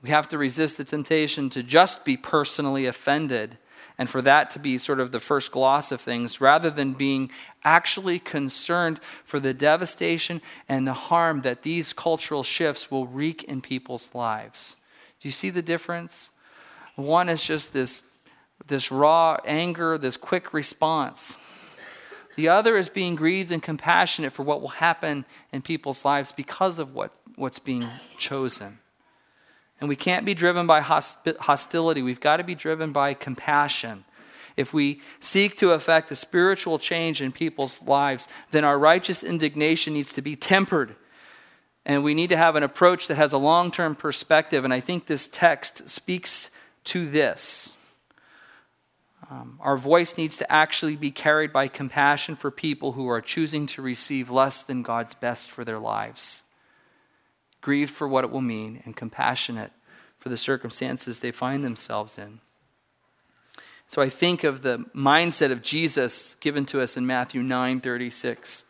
We 0.02 0.10
have 0.10 0.28
to 0.28 0.38
resist 0.38 0.76
the 0.76 0.84
temptation 0.84 1.50
to 1.50 1.62
just 1.62 2.04
be 2.04 2.16
personally 2.16 2.86
offended 2.86 3.58
and 4.00 4.08
for 4.08 4.22
that 4.22 4.48
to 4.48 4.58
be 4.58 4.78
sort 4.78 4.98
of 4.98 5.12
the 5.12 5.20
first 5.20 5.52
gloss 5.52 5.92
of 5.92 6.00
things 6.00 6.40
rather 6.40 6.70
than 6.70 6.94
being 6.94 7.30
actually 7.64 8.18
concerned 8.18 8.98
for 9.26 9.38
the 9.38 9.52
devastation 9.52 10.40
and 10.70 10.86
the 10.86 10.94
harm 10.94 11.42
that 11.42 11.64
these 11.64 11.92
cultural 11.92 12.42
shifts 12.42 12.90
will 12.90 13.06
wreak 13.06 13.44
in 13.44 13.60
people's 13.60 14.08
lives. 14.14 14.76
Do 15.20 15.28
you 15.28 15.32
see 15.32 15.50
the 15.50 15.60
difference? 15.60 16.30
One 16.96 17.28
is 17.28 17.44
just 17.44 17.74
this, 17.74 18.04
this 18.68 18.90
raw 18.90 19.36
anger, 19.44 19.98
this 19.98 20.16
quick 20.16 20.54
response. 20.54 21.36
The 22.36 22.48
other 22.48 22.78
is 22.78 22.88
being 22.88 23.16
grieved 23.16 23.52
and 23.52 23.62
compassionate 23.62 24.32
for 24.32 24.44
what 24.44 24.62
will 24.62 24.68
happen 24.68 25.26
in 25.52 25.60
people's 25.60 26.06
lives 26.06 26.32
because 26.32 26.78
of 26.78 26.94
what, 26.94 27.12
what's 27.36 27.58
being 27.58 27.86
chosen. 28.16 28.78
And 29.80 29.88
we 29.88 29.96
can't 29.96 30.26
be 30.26 30.34
driven 30.34 30.66
by 30.66 30.80
hostility. 30.80 32.02
We've 32.02 32.20
got 32.20 32.36
to 32.36 32.44
be 32.44 32.54
driven 32.54 32.92
by 32.92 33.14
compassion. 33.14 34.04
If 34.56 34.74
we 34.74 35.00
seek 35.20 35.56
to 35.58 35.72
effect 35.72 36.10
a 36.10 36.16
spiritual 36.16 36.78
change 36.78 37.22
in 37.22 37.32
people's 37.32 37.80
lives, 37.82 38.28
then 38.50 38.64
our 38.64 38.78
righteous 38.78 39.22
indignation 39.22 39.94
needs 39.94 40.12
to 40.12 40.22
be 40.22 40.36
tempered. 40.36 40.96
And 41.86 42.04
we 42.04 42.14
need 42.14 42.28
to 42.28 42.36
have 42.36 42.56
an 42.56 42.62
approach 42.62 43.08
that 43.08 43.16
has 43.16 43.32
a 43.32 43.38
long 43.38 43.70
term 43.70 43.94
perspective. 43.94 44.64
And 44.64 44.74
I 44.74 44.80
think 44.80 45.06
this 45.06 45.28
text 45.28 45.88
speaks 45.88 46.50
to 46.84 47.08
this. 47.08 47.74
Um, 49.30 49.58
our 49.60 49.76
voice 49.76 50.18
needs 50.18 50.36
to 50.38 50.52
actually 50.52 50.96
be 50.96 51.12
carried 51.12 51.52
by 51.52 51.68
compassion 51.68 52.34
for 52.34 52.50
people 52.50 52.92
who 52.92 53.08
are 53.08 53.20
choosing 53.20 53.66
to 53.68 53.82
receive 53.82 54.28
less 54.28 54.60
than 54.60 54.82
God's 54.82 55.14
best 55.14 55.50
for 55.50 55.64
their 55.64 55.78
lives. 55.78 56.42
Grieved 57.60 57.92
for 57.92 58.08
what 58.08 58.24
it 58.24 58.30
will 58.30 58.40
mean, 58.40 58.82
and 58.84 58.96
compassionate 58.96 59.72
for 60.18 60.28
the 60.28 60.36
circumstances 60.36 61.20
they 61.20 61.32
find 61.32 61.64
themselves 61.64 62.18
in. 62.18 62.40
So 63.86 64.00
I 64.00 64.08
think 64.08 64.44
of 64.44 64.62
the 64.62 64.84
mindset 64.94 65.50
of 65.50 65.62
Jesus 65.62 66.36
given 66.36 66.64
to 66.66 66.80
us 66.80 66.96
in 66.96 67.06
Matthew 67.06 67.42
9 67.42 67.80
36. 67.80 68.64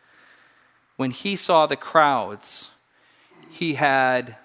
When 0.97 1.11
he 1.11 1.37
saw 1.37 1.67
the 1.67 1.77
crowds, 1.77 2.71
he 3.51 3.75
had 3.75 4.37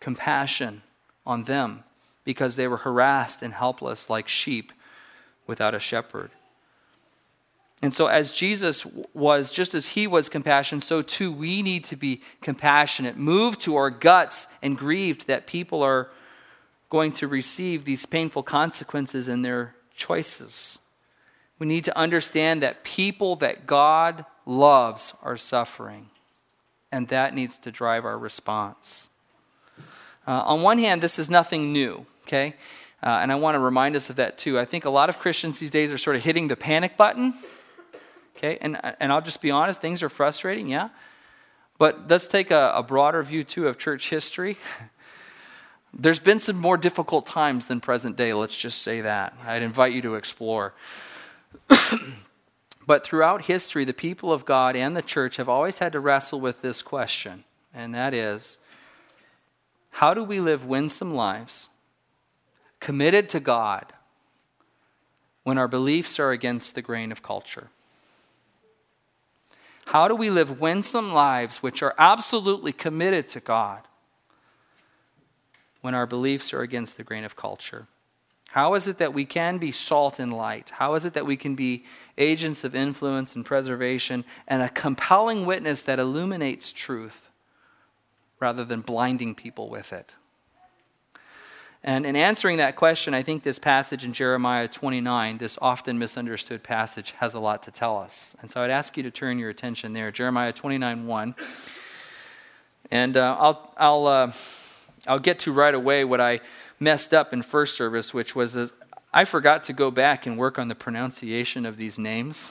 compassion 0.00 0.82
on 1.26 1.44
them 1.44 1.84
because 2.24 2.56
they 2.56 2.68
were 2.68 2.78
harassed 2.78 3.42
and 3.42 3.54
helpless 3.54 4.10
like 4.10 4.28
sheep 4.28 4.72
without 5.46 5.74
a 5.74 5.80
shepherd. 5.80 6.30
And 7.84 7.92
so, 7.92 8.06
as 8.06 8.32
Jesus 8.32 8.86
was, 9.12 9.52
just 9.52 9.74
as 9.74 9.88
he 9.88 10.06
was 10.06 10.30
compassionate, 10.30 10.82
so 10.82 11.02
too 11.02 11.30
we 11.30 11.60
need 11.60 11.84
to 11.84 11.96
be 11.96 12.22
compassionate, 12.40 13.18
moved 13.18 13.60
to 13.60 13.76
our 13.76 13.90
guts 13.90 14.48
and 14.62 14.78
grieved 14.78 15.26
that 15.26 15.46
people 15.46 15.82
are 15.82 16.08
going 16.88 17.12
to 17.12 17.28
receive 17.28 17.84
these 17.84 18.06
painful 18.06 18.42
consequences 18.42 19.28
in 19.28 19.42
their 19.42 19.74
choices. 19.94 20.78
We 21.58 21.66
need 21.66 21.84
to 21.84 21.94
understand 21.94 22.62
that 22.62 22.84
people 22.84 23.36
that 23.36 23.66
God 23.66 24.24
loves 24.46 25.12
are 25.22 25.36
suffering, 25.36 26.08
and 26.90 27.08
that 27.08 27.34
needs 27.34 27.58
to 27.58 27.70
drive 27.70 28.06
our 28.06 28.16
response. 28.16 29.10
Uh, 30.26 30.40
on 30.46 30.62
one 30.62 30.78
hand, 30.78 31.02
this 31.02 31.18
is 31.18 31.28
nothing 31.28 31.70
new, 31.70 32.06
okay? 32.26 32.54
Uh, 33.02 33.18
and 33.20 33.30
I 33.30 33.34
want 33.34 33.56
to 33.56 33.58
remind 33.58 33.94
us 33.94 34.08
of 34.08 34.16
that 34.16 34.38
too. 34.38 34.58
I 34.58 34.64
think 34.64 34.86
a 34.86 34.90
lot 34.90 35.10
of 35.10 35.18
Christians 35.18 35.58
these 35.58 35.70
days 35.70 35.92
are 35.92 35.98
sort 35.98 36.16
of 36.16 36.24
hitting 36.24 36.48
the 36.48 36.56
panic 36.56 36.96
button. 36.96 37.34
Okay, 38.44 38.58
and, 38.60 38.78
and 39.00 39.10
I'll 39.10 39.22
just 39.22 39.40
be 39.40 39.50
honest, 39.50 39.80
things 39.80 40.02
are 40.02 40.10
frustrating, 40.10 40.68
yeah. 40.68 40.90
But 41.78 42.10
let's 42.10 42.28
take 42.28 42.50
a, 42.50 42.72
a 42.74 42.82
broader 42.82 43.22
view 43.22 43.42
too 43.42 43.68
of 43.68 43.78
church 43.78 44.10
history. 44.10 44.58
There's 45.94 46.20
been 46.20 46.38
some 46.38 46.56
more 46.56 46.76
difficult 46.76 47.26
times 47.26 47.68
than 47.68 47.80
present 47.80 48.18
day, 48.18 48.34
let's 48.34 48.56
just 48.56 48.82
say 48.82 49.00
that. 49.00 49.34
I'd 49.46 49.62
invite 49.62 49.94
you 49.94 50.02
to 50.02 50.16
explore. 50.16 50.74
but 52.86 53.02
throughout 53.02 53.46
history, 53.46 53.86
the 53.86 53.94
people 53.94 54.30
of 54.30 54.44
God 54.44 54.76
and 54.76 54.94
the 54.94 55.00
church 55.00 55.38
have 55.38 55.48
always 55.48 55.78
had 55.78 55.92
to 55.92 56.00
wrestle 56.00 56.38
with 56.38 56.60
this 56.60 56.82
question, 56.82 57.44
and 57.72 57.94
that 57.94 58.12
is 58.12 58.58
how 59.90 60.12
do 60.12 60.22
we 60.22 60.38
live 60.38 60.66
winsome 60.66 61.14
lives 61.14 61.70
committed 62.78 63.30
to 63.30 63.40
God 63.40 63.94
when 65.44 65.56
our 65.56 65.68
beliefs 65.68 66.18
are 66.20 66.30
against 66.30 66.74
the 66.74 66.82
grain 66.82 67.10
of 67.10 67.22
culture? 67.22 67.70
How 69.86 70.08
do 70.08 70.14
we 70.14 70.30
live 70.30 70.60
winsome 70.60 71.12
lives 71.12 71.62
which 71.62 71.82
are 71.82 71.94
absolutely 71.98 72.72
committed 72.72 73.28
to 73.30 73.40
God 73.40 73.82
when 75.82 75.94
our 75.94 76.06
beliefs 76.06 76.54
are 76.54 76.62
against 76.62 76.96
the 76.96 77.04
grain 77.04 77.24
of 77.24 77.36
culture? 77.36 77.86
How 78.54 78.74
is 78.74 78.86
it 78.86 78.98
that 78.98 79.12
we 79.12 79.24
can 79.24 79.58
be 79.58 79.72
salt 79.72 80.20
and 80.20 80.32
light? 80.32 80.70
How 80.70 80.94
is 80.94 81.04
it 81.04 81.12
that 81.14 81.26
we 81.26 81.36
can 81.36 81.54
be 81.54 81.84
agents 82.16 82.62
of 82.62 82.74
influence 82.74 83.34
and 83.34 83.44
preservation 83.44 84.24
and 84.46 84.62
a 84.62 84.68
compelling 84.68 85.44
witness 85.44 85.82
that 85.82 85.98
illuminates 85.98 86.70
truth 86.70 87.30
rather 88.38 88.64
than 88.64 88.80
blinding 88.80 89.34
people 89.34 89.68
with 89.68 89.92
it? 89.92 90.14
And 91.86 92.06
in 92.06 92.16
answering 92.16 92.56
that 92.56 92.76
question, 92.76 93.12
I 93.12 93.22
think 93.22 93.42
this 93.42 93.58
passage 93.58 94.06
in 94.06 94.14
Jeremiah 94.14 94.68
29, 94.68 95.36
this 95.36 95.58
often 95.60 95.98
misunderstood 95.98 96.62
passage, 96.62 97.12
has 97.18 97.34
a 97.34 97.38
lot 97.38 97.62
to 97.64 97.70
tell 97.70 97.98
us. 97.98 98.34
And 98.40 98.50
so 98.50 98.62
I'd 98.62 98.70
ask 98.70 98.96
you 98.96 99.02
to 99.02 99.10
turn 99.10 99.38
your 99.38 99.50
attention 99.50 99.92
there, 99.92 100.10
Jeremiah 100.10 100.54
29 100.54 101.06
1. 101.06 101.34
And 102.90 103.18
uh, 103.18 103.36
I'll, 103.38 103.74
I'll, 103.76 104.06
uh, 104.06 104.32
I'll 105.06 105.18
get 105.18 105.40
to 105.40 105.52
right 105.52 105.74
away 105.74 106.06
what 106.06 106.22
I 106.22 106.40
messed 106.80 107.12
up 107.12 107.34
in 107.34 107.42
first 107.42 107.76
service, 107.76 108.14
which 108.14 108.34
was 108.34 108.56
as 108.56 108.72
I 109.12 109.26
forgot 109.26 109.62
to 109.64 109.74
go 109.74 109.90
back 109.90 110.24
and 110.24 110.38
work 110.38 110.58
on 110.58 110.68
the 110.68 110.74
pronunciation 110.74 111.66
of 111.66 111.76
these 111.76 111.98
names. 111.98 112.50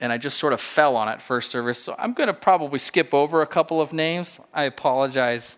And 0.00 0.12
I 0.12 0.18
just 0.18 0.38
sort 0.38 0.52
of 0.52 0.60
fell 0.60 0.96
on 0.96 1.08
it 1.08 1.22
first 1.22 1.48
service. 1.48 1.80
So 1.80 1.94
I'm 1.96 2.12
going 2.12 2.26
to 2.26 2.34
probably 2.34 2.80
skip 2.80 3.14
over 3.14 3.40
a 3.40 3.46
couple 3.46 3.80
of 3.80 3.92
names. 3.92 4.40
I 4.52 4.64
apologize 4.64 5.56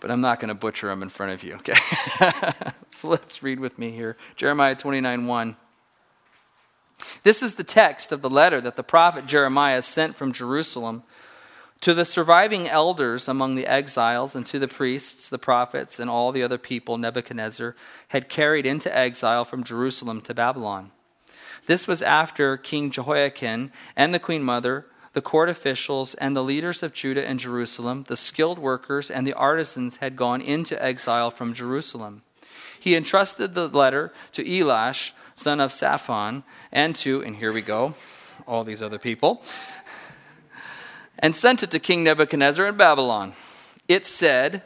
but 0.00 0.10
I'm 0.10 0.20
not 0.20 0.40
going 0.40 0.48
to 0.48 0.54
butcher 0.54 0.88
them 0.88 1.02
in 1.02 1.08
front 1.08 1.32
of 1.32 1.42
you, 1.42 1.54
okay? 1.54 1.74
so 2.94 3.08
let's 3.08 3.42
read 3.42 3.60
with 3.60 3.78
me 3.78 3.90
here 3.90 4.16
Jeremiah 4.36 4.74
29 4.74 5.26
1. 5.26 5.56
This 7.22 7.42
is 7.42 7.54
the 7.54 7.64
text 7.64 8.12
of 8.12 8.22
the 8.22 8.30
letter 8.30 8.60
that 8.60 8.76
the 8.76 8.82
prophet 8.82 9.26
Jeremiah 9.26 9.82
sent 9.82 10.16
from 10.16 10.32
Jerusalem 10.32 11.02
to 11.80 11.92
the 11.92 12.04
surviving 12.04 12.68
elders 12.68 13.28
among 13.28 13.54
the 13.54 13.66
exiles 13.66 14.34
and 14.34 14.46
to 14.46 14.58
the 14.58 14.68
priests, 14.68 15.28
the 15.28 15.38
prophets, 15.38 16.00
and 16.00 16.08
all 16.08 16.32
the 16.32 16.42
other 16.42 16.58
people 16.58 16.96
Nebuchadnezzar 16.96 17.76
had 18.08 18.28
carried 18.28 18.64
into 18.64 18.96
exile 18.96 19.44
from 19.44 19.62
Jerusalem 19.62 20.22
to 20.22 20.34
Babylon. 20.34 20.90
This 21.66 21.86
was 21.86 22.00
after 22.00 22.56
King 22.56 22.90
Jehoiakim 22.90 23.72
and 23.94 24.14
the 24.14 24.18
queen 24.18 24.42
mother 24.42 24.86
the 25.16 25.22
court 25.22 25.48
officials 25.48 26.12
and 26.16 26.36
the 26.36 26.44
leaders 26.44 26.82
of 26.82 26.92
Judah 26.92 27.26
and 27.26 27.40
Jerusalem, 27.40 28.04
the 28.06 28.16
skilled 28.16 28.58
workers 28.58 29.10
and 29.10 29.26
the 29.26 29.32
artisans 29.32 29.96
had 29.96 30.14
gone 30.14 30.42
into 30.42 30.80
exile 30.84 31.30
from 31.30 31.54
Jerusalem. 31.54 32.20
He 32.78 32.94
entrusted 32.94 33.54
the 33.54 33.66
letter 33.66 34.12
to 34.32 34.44
Elasah, 34.44 35.12
son 35.34 35.58
of 35.58 35.72
Shaphan, 35.72 36.44
and 36.70 36.94
to, 36.96 37.22
and 37.22 37.36
here 37.36 37.50
we 37.50 37.62
go, 37.62 37.94
all 38.46 38.62
these 38.62 38.82
other 38.82 38.98
people, 38.98 39.42
and 41.18 41.34
sent 41.34 41.62
it 41.62 41.70
to 41.70 41.78
King 41.78 42.04
Nebuchadnezzar 42.04 42.66
in 42.66 42.76
Babylon. 42.76 43.32
It 43.88 44.04
said, 44.04 44.64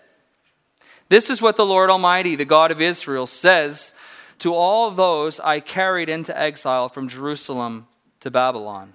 This 1.11 1.31
is 1.31 1.41
what 1.41 1.55
the 1.55 1.65
Lord 1.65 1.91
Almighty, 1.91 2.35
the 2.35 2.45
God 2.45 2.73
of 2.73 2.81
Israel, 2.81 3.29
says 3.29 3.93
to 4.41 4.53
all 4.53 4.91
those 4.91 5.39
I 5.39 5.61
carried 5.61 6.09
into 6.09 6.37
exile 6.37 6.89
from 6.89 7.09
Jerusalem 7.09 7.87
to 8.19 8.33
Babylon 8.33 8.95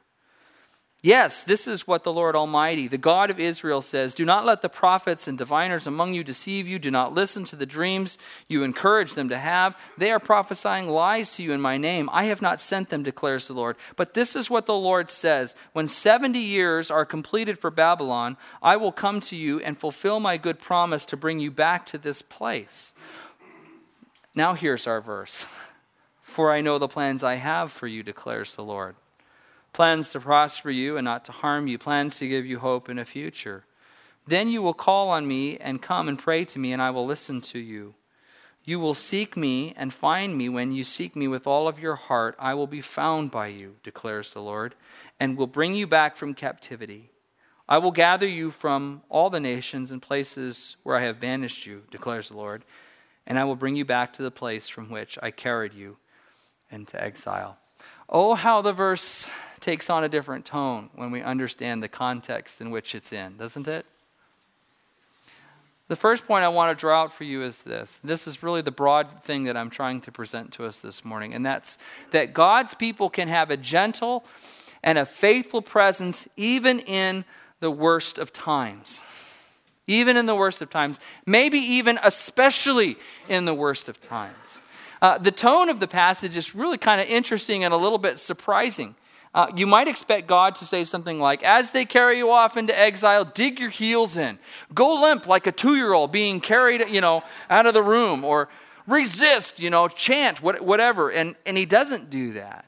Yes, 1.03 1.43
this 1.43 1.67
is 1.67 1.87
what 1.87 2.03
the 2.03 2.13
Lord 2.13 2.35
Almighty, 2.35 2.87
the 2.87 2.95
God 2.95 3.31
of 3.31 3.39
Israel, 3.39 3.81
says 3.81 4.13
Do 4.13 4.23
not 4.23 4.45
let 4.45 4.61
the 4.61 4.69
prophets 4.69 5.27
and 5.27 5.35
diviners 5.35 5.87
among 5.87 6.13
you 6.13 6.23
deceive 6.23 6.67
you. 6.67 6.77
Do 6.77 6.91
not 6.91 7.15
listen 7.15 7.43
to 7.45 7.55
the 7.55 7.65
dreams 7.65 8.19
you 8.47 8.61
encourage 8.61 9.15
them 9.15 9.27
to 9.29 9.37
have. 9.39 9.75
They 9.97 10.11
are 10.11 10.19
prophesying 10.19 10.89
lies 10.89 11.35
to 11.35 11.43
you 11.43 11.53
in 11.53 11.61
my 11.61 11.77
name. 11.77 12.07
I 12.13 12.25
have 12.25 12.39
not 12.39 12.61
sent 12.61 12.89
them, 12.89 13.01
declares 13.01 13.47
the 13.47 13.55
Lord. 13.55 13.77
But 13.95 14.13
this 14.13 14.35
is 14.35 14.51
what 14.51 14.67
the 14.67 14.75
Lord 14.75 15.09
says 15.09 15.55
When 15.73 15.87
70 15.87 16.37
years 16.37 16.91
are 16.91 17.05
completed 17.05 17.57
for 17.57 17.71
Babylon, 17.71 18.37
I 18.61 18.77
will 18.77 18.91
come 18.91 19.21
to 19.21 19.35
you 19.35 19.59
and 19.59 19.79
fulfill 19.79 20.19
my 20.19 20.37
good 20.37 20.59
promise 20.59 21.07
to 21.07 21.17
bring 21.17 21.39
you 21.39 21.49
back 21.49 21.87
to 21.87 21.97
this 21.97 22.21
place. 22.21 22.93
Now 24.35 24.53
here's 24.53 24.85
our 24.85 25.01
verse 25.01 25.47
For 26.21 26.51
I 26.51 26.61
know 26.61 26.77
the 26.77 26.87
plans 26.87 27.23
I 27.23 27.35
have 27.35 27.71
for 27.71 27.87
you, 27.87 28.03
declares 28.03 28.55
the 28.55 28.63
Lord 28.63 28.95
plans 29.73 30.09
to 30.11 30.19
prosper 30.19 30.69
you 30.69 30.97
and 30.97 31.05
not 31.05 31.25
to 31.25 31.31
harm 31.31 31.67
you, 31.67 31.77
plans 31.77 32.17
to 32.19 32.27
give 32.27 32.45
you 32.45 32.59
hope 32.59 32.89
in 32.89 32.99
a 32.99 33.05
future. 33.05 33.65
Then 34.27 34.47
you 34.47 34.61
will 34.61 34.73
call 34.73 35.09
on 35.09 35.27
me 35.27 35.57
and 35.57 35.81
come 35.81 36.07
and 36.07 36.19
pray 36.19 36.45
to 36.45 36.59
me, 36.59 36.73
and 36.73 36.81
I 36.81 36.91
will 36.91 37.05
listen 37.05 37.41
to 37.41 37.59
you. 37.59 37.95
You 38.63 38.79
will 38.79 38.93
seek 38.93 39.35
me 39.35 39.73
and 39.75 39.91
find 39.91 40.37
me 40.37 40.47
when 40.47 40.71
you 40.71 40.83
seek 40.83 41.15
me 41.15 41.27
with 41.27 41.47
all 41.47 41.67
of 41.67 41.79
your 41.79 41.95
heart. 41.95 42.35
I 42.37 42.53
will 42.53 42.67
be 42.67 42.81
found 42.81 43.31
by 43.31 43.47
you, 43.47 43.77
declares 43.83 44.33
the 44.33 44.41
Lord, 44.41 44.75
and 45.19 45.35
will 45.35 45.47
bring 45.47 45.73
you 45.73 45.87
back 45.87 46.15
from 46.15 46.35
captivity. 46.35 47.09
I 47.67 47.79
will 47.79 47.91
gather 47.91 48.27
you 48.27 48.51
from 48.51 49.01
all 49.09 49.29
the 49.29 49.39
nations 49.39 49.91
and 49.91 50.01
places 50.01 50.75
where 50.83 50.97
I 50.97 51.01
have 51.01 51.19
banished 51.19 51.65
you, 51.65 51.83
declares 51.89 52.29
the 52.29 52.37
Lord, 52.37 52.63
and 53.25 53.39
I 53.39 53.45
will 53.45 53.55
bring 53.55 53.75
you 53.75 53.85
back 53.85 54.13
to 54.13 54.23
the 54.23 54.31
place 54.31 54.67
from 54.67 54.89
which 54.89 55.17
I 55.23 55.31
carried 55.31 55.73
you 55.73 55.97
into 56.69 57.01
exile. 57.01 57.57
Oh, 58.09 58.35
how 58.35 58.61
the 58.61 58.73
verse 58.73 59.27
takes 59.61 59.89
on 59.89 60.03
a 60.03 60.09
different 60.09 60.45
tone 60.45 60.89
when 60.95 61.11
we 61.11 61.21
understand 61.21 61.81
the 61.81 61.87
context 61.87 62.59
in 62.59 62.71
which 62.71 62.93
it's 62.93 63.13
in, 63.13 63.37
doesn't 63.37 63.67
it? 63.67 63.85
The 65.87 65.95
first 65.95 66.25
point 66.25 66.45
I 66.45 66.47
want 66.47 66.75
to 66.75 66.79
draw 66.79 67.03
out 67.03 67.13
for 67.13 67.25
you 67.25 67.43
is 67.43 67.63
this. 67.63 67.99
This 68.03 68.25
is 68.25 68.41
really 68.41 68.61
the 68.61 68.71
broad 68.71 69.23
thing 69.23 69.43
that 69.43 69.57
I'm 69.57 69.69
trying 69.69 69.99
to 70.01 70.11
present 70.11 70.53
to 70.53 70.65
us 70.65 70.79
this 70.79 71.03
morning, 71.03 71.33
and 71.33 71.45
that's 71.45 71.77
that 72.11 72.33
God's 72.33 72.73
people 72.73 73.09
can 73.09 73.27
have 73.27 73.51
a 73.51 73.57
gentle 73.57 74.23
and 74.83 74.97
a 74.97 75.05
faithful 75.05 75.61
presence 75.61 76.27
even 76.37 76.79
in 76.79 77.25
the 77.59 77.69
worst 77.69 78.17
of 78.17 78.31
times. 78.31 79.03
Even 79.85 80.15
in 80.15 80.27
the 80.27 80.35
worst 80.35 80.61
of 80.61 80.69
times, 80.69 80.99
maybe 81.25 81.59
even 81.59 81.99
especially 82.03 82.97
in 83.27 83.43
the 83.43 83.53
worst 83.53 83.89
of 83.89 83.99
times. 83.99 84.61
Uh, 85.01 85.17
the 85.17 85.31
tone 85.31 85.67
of 85.67 85.79
the 85.79 85.87
passage 85.87 86.37
is 86.37 86.55
really 86.55 86.77
kind 86.77 87.01
of 87.01 87.07
interesting 87.07 87.63
and 87.63 87.73
a 87.73 87.77
little 87.77 87.97
bit 87.97 88.17
surprising. 88.17 88.95
Uh, 89.33 89.47
you 89.55 89.65
might 89.65 89.87
expect 89.87 90.27
God 90.27 90.55
to 90.55 90.65
say 90.65 90.83
something 90.83 91.19
like, 91.19 91.41
As 91.43 91.71
they 91.71 91.85
carry 91.85 92.17
you 92.17 92.31
off 92.31 92.57
into 92.57 92.77
exile, 92.77 93.23
dig 93.23 93.59
your 93.59 93.69
heels 93.69 94.17
in. 94.17 94.39
Go 94.73 95.01
limp 95.01 95.25
like 95.25 95.47
a 95.47 95.51
two 95.51 95.75
year 95.75 95.93
old 95.93 96.11
being 96.11 96.41
carried, 96.41 96.89
you 96.89 97.01
know, 97.01 97.23
out 97.49 97.65
of 97.65 97.73
the 97.73 97.83
room. 97.83 98.25
Or 98.25 98.49
resist, 98.87 99.59
you 99.59 99.69
know, 99.69 99.87
chant, 99.87 100.41
whatever. 100.41 101.09
And, 101.09 101.35
and 101.45 101.57
he 101.57 101.65
doesn't 101.65 102.09
do 102.09 102.33
that. 102.33 102.65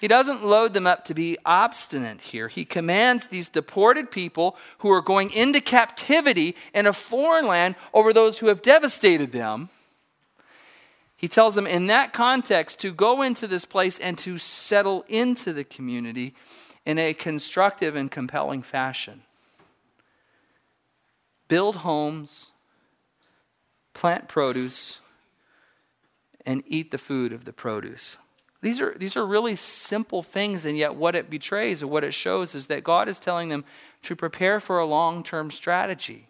He 0.00 0.08
doesn't 0.08 0.44
load 0.44 0.72
them 0.72 0.86
up 0.86 1.04
to 1.06 1.14
be 1.14 1.36
obstinate 1.44 2.22
here. 2.22 2.48
He 2.48 2.64
commands 2.64 3.26
these 3.26 3.50
deported 3.50 4.10
people 4.10 4.56
who 4.78 4.90
are 4.90 5.02
going 5.02 5.30
into 5.30 5.60
captivity 5.60 6.56
in 6.72 6.86
a 6.86 6.92
foreign 6.92 7.46
land 7.46 7.74
over 7.92 8.12
those 8.12 8.38
who 8.38 8.46
have 8.46 8.62
devastated 8.62 9.32
them 9.32 9.68
he 11.20 11.28
tells 11.28 11.54
them 11.54 11.66
in 11.66 11.86
that 11.88 12.14
context 12.14 12.80
to 12.80 12.92
go 12.92 13.20
into 13.20 13.46
this 13.46 13.66
place 13.66 13.98
and 13.98 14.16
to 14.16 14.38
settle 14.38 15.04
into 15.06 15.52
the 15.52 15.64
community 15.64 16.34
in 16.86 16.98
a 16.98 17.12
constructive 17.12 17.94
and 17.94 18.10
compelling 18.10 18.62
fashion. 18.62 19.20
Build 21.46 21.76
homes, 21.76 22.52
plant 23.92 24.28
produce, 24.28 25.00
and 26.46 26.62
eat 26.66 26.90
the 26.90 26.96
food 26.96 27.34
of 27.34 27.44
the 27.44 27.52
produce. 27.52 28.16
These 28.62 28.80
are, 28.80 28.94
these 28.96 29.14
are 29.14 29.26
really 29.26 29.56
simple 29.56 30.22
things, 30.22 30.64
and 30.64 30.78
yet 30.78 30.94
what 30.94 31.14
it 31.14 31.28
betrays 31.28 31.82
or 31.82 31.86
what 31.86 32.02
it 32.02 32.14
shows 32.14 32.54
is 32.54 32.68
that 32.68 32.82
God 32.82 33.10
is 33.10 33.20
telling 33.20 33.50
them 33.50 33.66
to 34.04 34.16
prepare 34.16 34.58
for 34.58 34.78
a 34.78 34.86
long 34.86 35.22
term 35.22 35.50
strategy 35.50 36.28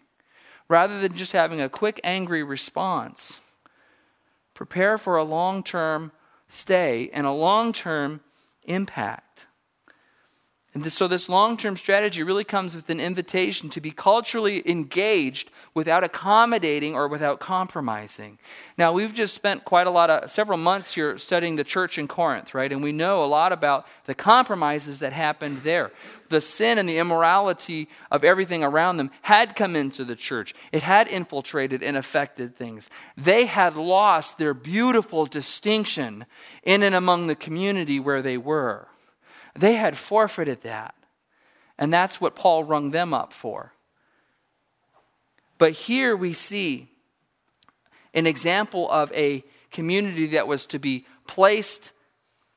rather 0.67 0.99
than 0.99 1.13
just 1.13 1.31
having 1.31 1.61
a 1.61 1.69
quick, 1.69 2.01
angry 2.03 2.43
response 2.43 3.40
prepare 4.61 4.95
for 4.95 5.17
a 5.17 5.23
long 5.23 5.63
term 5.63 6.11
stay 6.47 7.09
and 7.13 7.25
a 7.25 7.31
long 7.31 7.73
term 7.73 8.21
impact. 8.65 9.47
And 10.73 10.89
so, 10.89 11.05
this 11.05 11.27
long 11.27 11.57
term 11.57 11.75
strategy 11.75 12.23
really 12.23 12.45
comes 12.45 12.75
with 12.75 12.89
an 12.89 13.01
invitation 13.01 13.69
to 13.71 13.81
be 13.81 13.91
culturally 13.91 14.63
engaged 14.69 15.51
without 15.73 16.01
accommodating 16.01 16.95
or 16.95 17.09
without 17.09 17.41
compromising. 17.41 18.39
Now, 18.77 18.93
we've 18.93 19.13
just 19.13 19.33
spent 19.33 19.65
quite 19.65 19.85
a 19.85 19.91
lot 19.91 20.09
of 20.09 20.31
several 20.31 20.57
months 20.57 20.93
here 20.93 21.17
studying 21.17 21.57
the 21.57 21.65
church 21.65 21.97
in 21.97 22.07
Corinth, 22.07 22.53
right? 22.53 22.71
And 22.71 22.81
we 22.81 22.93
know 22.93 23.21
a 23.21 23.27
lot 23.27 23.51
about 23.51 23.85
the 24.05 24.15
compromises 24.15 24.99
that 24.99 25.11
happened 25.11 25.63
there. 25.63 25.91
The 26.29 26.39
sin 26.39 26.77
and 26.77 26.87
the 26.87 26.99
immorality 26.99 27.89
of 28.09 28.23
everything 28.23 28.63
around 28.63 28.95
them 28.95 29.11
had 29.23 29.57
come 29.57 29.75
into 29.75 30.05
the 30.05 30.15
church, 30.15 30.55
it 30.71 30.83
had 30.83 31.09
infiltrated 31.09 31.83
and 31.83 31.97
affected 31.97 32.55
things. 32.55 32.89
They 33.17 33.45
had 33.45 33.75
lost 33.75 34.37
their 34.37 34.53
beautiful 34.53 35.25
distinction 35.25 36.25
in 36.63 36.81
and 36.81 36.95
among 36.95 37.27
the 37.27 37.35
community 37.35 37.99
where 37.99 38.21
they 38.21 38.37
were. 38.37 38.87
They 39.55 39.73
had 39.73 39.97
forfeited 39.97 40.61
that. 40.61 40.95
And 41.77 41.91
that's 41.91 42.21
what 42.21 42.35
Paul 42.35 42.63
rung 42.63 42.91
them 42.91 43.13
up 43.13 43.33
for. 43.33 43.73
But 45.57 45.73
here 45.73 46.15
we 46.15 46.33
see 46.33 46.89
an 48.13 48.27
example 48.27 48.89
of 48.89 49.11
a 49.13 49.43
community 49.71 50.27
that 50.27 50.47
was 50.47 50.65
to 50.67 50.79
be 50.79 51.05
placed 51.27 51.91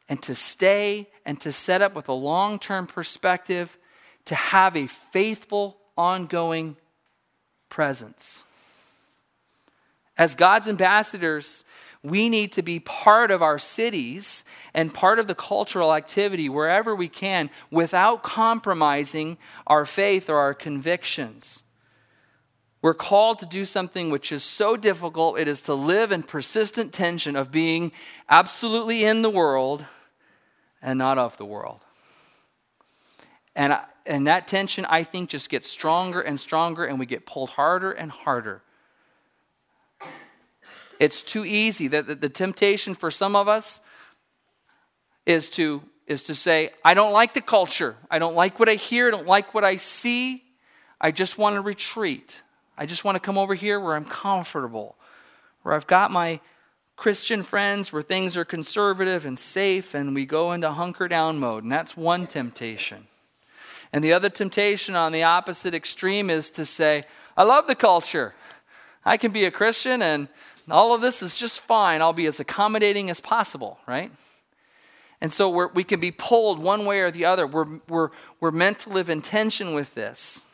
and 0.08 0.22
to 0.22 0.34
stay 0.34 1.08
and 1.24 1.40
to 1.40 1.52
set 1.52 1.80
up 1.80 1.94
with 1.94 2.08
a 2.08 2.12
long 2.12 2.58
term 2.58 2.86
perspective, 2.86 3.78
to 4.26 4.34
have 4.34 4.76
a 4.76 4.86
faithful, 4.86 5.78
ongoing 5.96 6.76
presence. 7.68 8.44
As 10.16 10.34
God's 10.34 10.68
ambassadors, 10.68 11.64
we 12.04 12.28
need 12.28 12.52
to 12.52 12.62
be 12.62 12.78
part 12.78 13.30
of 13.30 13.40
our 13.40 13.58
cities 13.58 14.44
and 14.74 14.92
part 14.92 15.18
of 15.18 15.26
the 15.26 15.34
cultural 15.34 15.94
activity 15.94 16.50
wherever 16.50 16.94
we 16.94 17.08
can 17.08 17.48
without 17.70 18.22
compromising 18.22 19.38
our 19.66 19.86
faith 19.86 20.28
or 20.28 20.36
our 20.36 20.52
convictions. 20.52 21.62
We're 22.82 22.92
called 22.92 23.38
to 23.38 23.46
do 23.46 23.64
something 23.64 24.10
which 24.10 24.30
is 24.30 24.44
so 24.44 24.76
difficult, 24.76 25.38
it 25.38 25.48
is 25.48 25.62
to 25.62 25.72
live 25.72 26.12
in 26.12 26.22
persistent 26.22 26.92
tension 26.92 27.36
of 27.36 27.50
being 27.50 27.90
absolutely 28.28 29.02
in 29.04 29.22
the 29.22 29.30
world 29.30 29.86
and 30.82 30.98
not 30.98 31.16
of 31.16 31.38
the 31.38 31.46
world. 31.46 31.80
And, 33.56 33.78
and 34.04 34.26
that 34.26 34.46
tension, 34.46 34.84
I 34.84 35.04
think, 35.04 35.30
just 35.30 35.48
gets 35.48 35.70
stronger 35.70 36.20
and 36.20 36.38
stronger, 36.38 36.84
and 36.84 36.98
we 36.98 37.06
get 37.06 37.24
pulled 37.24 37.48
harder 37.50 37.92
and 37.92 38.10
harder 38.10 38.60
it's 41.00 41.22
too 41.22 41.44
easy. 41.44 41.88
that 41.88 42.06
the, 42.06 42.14
the 42.14 42.28
temptation 42.28 42.94
for 42.94 43.10
some 43.10 43.36
of 43.36 43.48
us 43.48 43.80
is 45.26 45.50
to, 45.50 45.82
is 46.06 46.24
to 46.24 46.34
say, 46.34 46.70
I 46.84 46.94
don't 46.94 47.12
like 47.12 47.34
the 47.34 47.40
culture. 47.40 47.96
I 48.10 48.18
don't 48.18 48.34
like 48.34 48.58
what 48.58 48.68
I 48.68 48.74
hear. 48.74 49.08
I 49.08 49.10
don't 49.10 49.26
like 49.26 49.54
what 49.54 49.64
I 49.64 49.76
see. 49.76 50.44
I 51.00 51.10
just 51.10 51.38
want 51.38 51.54
to 51.54 51.60
retreat. 51.60 52.42
I 52.76 52.86
just 52.86 53.04
want 53.04 53.16
to 53.16 53.20
come 53.20 53.38
over 53.38 53.54
here 53.54 53.78
where 53.78 53.94
I'm 53.94 54.04
comfortable, 54.04 54.96
where 55.62 55.74
I've 55.74 55.86
got 55.86 56.10
my 56.10 56.40
Christian 56.96 57.42
friends, 57.42 57.92
where 57.92 58.02
things 58.02 58.36
are 58.36 58.44
conservative 58.44 59.26
and 59.26 59.38
safe, 59.38 59.94
and 59.94 60.14
we 60.14 60.24
go 60.24 60.52
into 60.52 60.70
hunker 60.70 61.08
down 61.08 61.38
mode. 61.38 61.64
And 61.64 61.72
that's 61.72 61.96
one 61.96 62.26
temptation. 62.26 63.06
And 63.92 64.02
the 64.02 64.12
other 64.12 64.28
temptation 64.28 64.96
on 64.96 65.12
the 65.12 65.22
opposite 65.22 65.74
extreme 65.74 66.30
is 66.30 66.50
to 66.50 66.64
say, 66.64 67.04
I 67.36 67.42
love 67.42 67.66
the 67.66 67.74
culture. 67.74 68.34
I 69.04 69.16
can 69.16 69.32
be 69.32 69.44
a 69.44 69.50
Christian 69.50 70.02
and 70.02 70.28
all 70.72 70.94
of 70.94 71.00
this 71.00 71.22
is 71.22 71.34
just 71.34 71.60
fine. 71.60 72.00
I'll 72.00 72.12
be 72.12 72.26
as 72.26 72.40
accommodating 72.40 73.10
as 73.10 73.20
possible, 73.20 73.78
right? 73.86 74.10
And 75.20 75.32
so 75.32 75.68
we 75.68 75.84
can 75.84 76.00
be 76.00 76.10
pulled 76.10 76.58
one 76.58 76.84
way 76.84 77.00
or 77.00 77.10
the 77.10 77.24
other. 77.24 77.46
We're, 77.46 77.80
we're, 77.88 78.10
we're 78.40 78.50
meant 78.50 78.80
to 78.80 78.90
live 78.90 79.08
in 79.08 79.22
tension 79.22 79.72
with 79.72 79.94
this. 79.94 80.44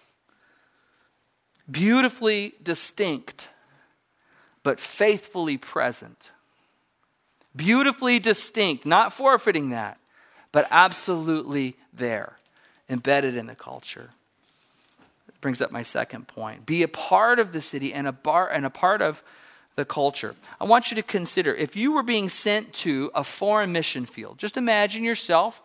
Beautifully 1.69 2.55
distinct, 2.63 3.49
but 4.63 4.79
faithfully 4.81 5.57
present. 5.57 6.31
Beautifully 7.55 8.19
distinct, 8.19 8.87
not 8.87 9.13
forfeiting 9.13 9.71
that, 9.71 9.99
but 10.53 10.69
absolutely 10.71 11.77
there, 11.93 12.39
embedded 12.89 13.37
in 13.37 13.47
the 13.47 13.55
culture. 13.55 14.11
It 15.29 15.41
brings 15.41 15.61
up 15.61 15.73
my 15.73 15.83
second 15.83 16.29
point. 16.29 16.67
Be 16.67 16.83
a 16.83 16.89
part 16.89 17.39
of 17.41 17.53
the 17.53 17.61
city 17.61 17.93
and 17.93 18.07
a, 18.07 18.13
bar, 18.13 18.49
and 18.49 18.65
a 18.65 18.71
part 18.71 19.03
of 19.03 19.23
the 19.81 19.85
culture. 19.87 20.35
I 20.61 20.65
want 20.65 20.91
you 20.91 20.95
to 20.97 21.03
consider 21.03 21.55
if 21.55 21.75
you 21.75 21.93
were 21.93 22.03
being 22.03 22.29
sent 22.29 22.75
to 22.85 23.11
a 23.15 23.25
foreign 23.25 23.73
mission 23.73 24.05
field, 24.05 24.37
just 24.37 24.59
imagine 24.59 25.03
yourself. 25.03 25.63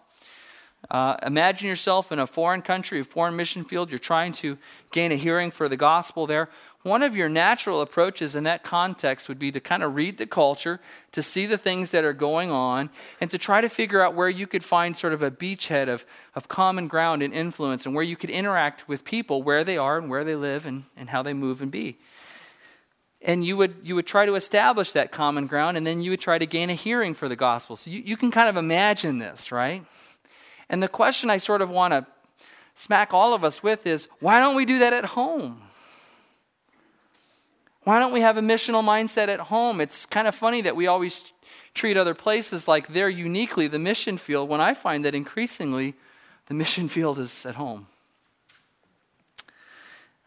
Uh, 0.89 1.17
imagine 1.23 1.67
yourself 1.67 2.11
in 2.11 2.19
a 2.19 2.27
foreign 2.27 2.61
country, 2.61 2.99
a 2.99 3.03
foreign 3.03 3.35
mission 3.35 3.65
field. 3.65 3.89
You're 3.89 3.99
trying 3.99 4.31
to 4.33 4.57
gain 4.91 5.11
a 5.11 5.15
hearing 5.15 5.51
for 5.51 5.67
the 5.67 5.75
gospel 5.75 6.27
there. 6.27 6.47
One 6.83 7.01
of 7.01 7.15
your 7.15 7.27
natural 7.27 7.81
approaches 7.81 8.35
in 8.35 8.43
that 8.43 8.63
context 8.63 9.27
would 9.27 9.39
be 9.39 9.51
to 9.51 9.59
kind 9.59 9.81
of 9.81 9.95
read 9.95 10.17
the 10.17 10.27
culture, 10.27 10.79
to 11.11 11.23
see 11.23 11.47
the 11.47 11.57
things 11.57 11.89
that 11.89 12.05
are 12.05 12.13
going 12.13 12.51
on, 12.51 12.91
and 13.19 13.31
to 13.31 13.39
try 13.39 13.59
to 13.59 13.67
figure 13.67 14.01
out 14.01 14.13
where 14.13 14.29
you 14.29 14.45
could 14.45 14.63
find 14.63 14.95
sort 14.95 15.11
of 15.11 15.23
a 15.23 15.31
beachhead 15.31 15.89
of, 15.89 16.05
of 16.35 16.47
common 16.47 16.87
ground 16.87 17.23
and 17.23 17.33
influence 17.33 17.85
and 17.85 17.95
where 17.95 18.03
you 18.03 18.15
could 18.15 18.29
interact 18.29 18.87
with 18.87 19.03
people 19.03 19.41
where 19.41 19.63
they 19.63 19.77
are 19.77 19.97
and 19.97 20.09
where 20.09 20.23
they 20.23 20.35
live 20.35 20.67
and, 20.67 20.83
and 20.95 21.09
how 21.09 21.23
they 21.23 21.33
move 21.33 21.61
and 21.61 21.71
be 21.71 21.97
and 23.25 23.43
you 23.43 23.57
would 23.57 23.75
you 23.83 23.95
would 23.95 24.07
try 24.07 24.25
to 24.25 24.35
establish 24.35 24.91
that 24.93 25.11
common 25.11 25.47
ground 25.47 25.75
and 25.75 25.85
then 25.85 25.99
you 25.99 26.11
would 26.11 26.21
try 26.21 26.37
to 26.37 26.45
gain 26.45 26.69
a 26.69 26.73
hearing 26.73 27.13
for 27.13 27.27
the 27.27 27.35
gospel. 27.35 27.75
So 27.75 27.89
you, 27.89 28.01
you 28.05 28.15
can 28.15 28.31
kind 28.31 28.47
of 28.47 28.55
imagine 28.55 29.17
this 29.17 29.51
right? 29.51 29.83
And 30.69 30.81
the 30.81 30.87
question 30.87 31.29
i 31.29 31.37
sort 31.37 31.61
of 31.61 31.69
want 31.69 31.93
to 31.93 32.05
smack 32.75 33.13
all 33.13 33.33
of 33.33 33.43
us 33.43 33.61
with 33.61 33.85
is 33.85 34.07
why 34.19 34.39
don't 34.39 34.55
we 34.55 34.65
do 34.65 34.79
that 34.79 34.93
at 34.93 35.05
home? 35.05 35.61
Why 37.83 37.99
don't 37.99 38.13
we 38.13 38.21
have 38.21 38.37
a 38.37 38.41
missional 38.41 38.83
mindset 38.83 39.27
at 39.27 39.39
home? 39.41 39.79
It's 39.81 40.05
kind 40.05 40.27
of 40.27 40.33
funny 40.33 40.61
that 40.61 40.75
we 40.75 40.87
always 40.87 41.23
treat 41.75 41.97
other 41.97 42.15
places 42.15 42.67
like 42.67 42.87
they're 42.87 43.09
uniquely 43.09 43.67
the 43.67 43.77
mission 43.77 44.17
field 44.17 44.49
when 44.49 44.61
i 44.61 44.73
find 44.73 45.05
that 45.05 45.13
increasingly 45.13 45.93
the 46.47 46.53
mission 46.53 46.87
field 46.87 47.19
is 47.19 47.45
at 47.45 47.55
home 47.55 47.87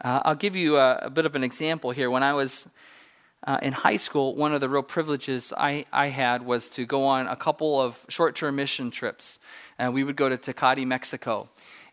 uh, 0.02 0.20
I'll 0.24 0.34
give 0.34 0.54
you 0.54 0.76
a, 0.76 0.96
a, 1.02 1.11
bit 1.11 1.26
of 1.26 1.34
an 1.34 1.42
example 1.42 1.90
here. 1.90 2.11
When 2.11 2.22
I 2.22 2.32
was 2.32 2.68
uh, 3.46 3.58
in 3.62 3.72
high 3.72 3.96
school, 3.96 4.34
one 4.34 4.54
of 4.54 4.61
the 4.61 4.68
real 4.68 4.82
privileges 4.82 5.52
I, 5.56 5.87
I 5.92 6.08
had 6.08 6.44
was 6.44 6.70
to 6.70 6.84
go 6.84 7.04
on 7.04 7.26
a 7.26 7.37
couple 7.37 7.80
of 7.80 7.98
short 8.08 8.37
term 8.37 8.56
mission 8.56 8.90
trips. 8.90 9.38
And 9.78 9.92
we 9.92 10.04
would 10.04 10.16
go 10.16 10.28
to 10.28 10.37
Tecate, 10.37 10.87
Mexico. 10.87 11.48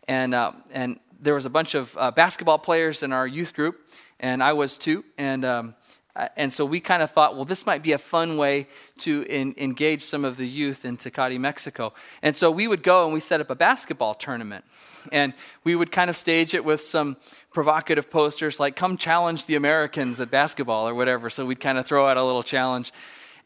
And, 0.06 0.34
uh, 0.34 0.52
and 0.70 1.00
there 1.20 1.34
was 1.34 1.46
a 1.46 1.50
bunch 1.50 1.74
of 1.74 1.96
uh, 1.98 2.12
basketball 2.12 2.58
players 2.58 3.02
in 3.02 3.12
our 3.12 3.26
youth 3.26 3.54
group, 3.54 3.80
and 4.20 4.42
I 4.42 4.52
was 4.52 4.78
too. 4.78 5.04
And, 5.18 5.44
um, 5.44 5.74
uh, 6.16 6.28
and 6.36 6.50
so 6.52 6.64
we 6.64 6.80
kind 6.80 7.02
of 7.02 7.10
thought, 7.10 7.36
well, 7.36 7.44
this 7.44 7.66
might 7.66 7.82
be 7.82 7.92
a 7.92 7.98
fun 7.98 8.38
way 8.38 8.66
to 8.98 9.22
in, 9.28 9.54
engage 9.58 10.02
some 10.02 10.24
of 10.24 10.38
the 10.38 10.48
youth 10.48 10.84
in 10.84 10.96
Tecate, 10.96 11.38
Mexico. 11.38 11.92
And 12.22 12.34
so 12.34 12.50
we 12.50 12.66
would 12.66 12.82
go 12.82 13.04
and 13.04 13.12
we 13.12 13.20
set 13.20 13.40
up 13.40 13.50
a 13.50 13.54
basketball 13.54 14.14
tournament. 14.14 14.64
And 15.12 15.34
we 15.62 15.76
would 15.76 15.92
kind 15.92 16.08
of 16.08 16.16
stage 16.16 16.54
it 16.54 16.64
with 16.64 16.80
some 16.80 17.16
provocative 17.52 18.10
posters 18.10 18.58
like, 18.58 18.76
come 18.76 18.96
challenge 18.96 19.46
the 19.46 19.56
Americans 19.56 20.18
at 20.18 20.30
basketball 20.30 20.88
or 20.88 20.94
whatever. 20.94 21.28
So 21.28 21.44
we'd 21.44 21.60
kind 21.60 21.76
of 21.78 21.86
throw 21.86 22.08
out 22.08 22.16
a 22.16 22.24
little 22.24 22.42
challenge. 22.42 22.92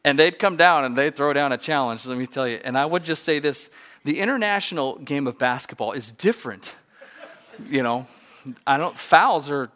And 0.05 0.19
they'd 0.19 0.39
come 0.39 0.57
down 0.57 0.85
and 0.85 0.97
they'd 0.97 1.15
throw 1.15 1.33
down 1.33 1.53
a 1.53 1.59
challenge, 1.59 2.07
let 2.07 2.17
me 2.17 2.27
tell 2.27 2.49
you. 2.49 2.61
And 2.65 2.79
I 2.79 2.87
would 2.87 3.05
just 3.05 3.25
say 3.25 3.39
this 3.39 3.69
the 4.05 4.21
international 4.21 4.97
game 4.99 5.27
of 5.27 5.39
basketball 5.39 5.93
is 5.93 6.13
different. 6.13 6.75
You 7.69 7.83
know, 7.83 8.07
I 8.67 8.79
don't, 8.79 8.99
fouls 8.99 9.51
are, 9.51 9.71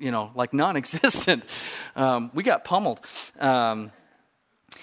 you 0.00 0.10
know, 0.10 0.30
like 0.34 0.52
non 0.52 0.76
existent. 0.76 1.44
Um, 1.96 2.30
we 2.32 2.44
got 2.44 2.64
pummeled. 2.64 3.00
Um, 3.38 3.90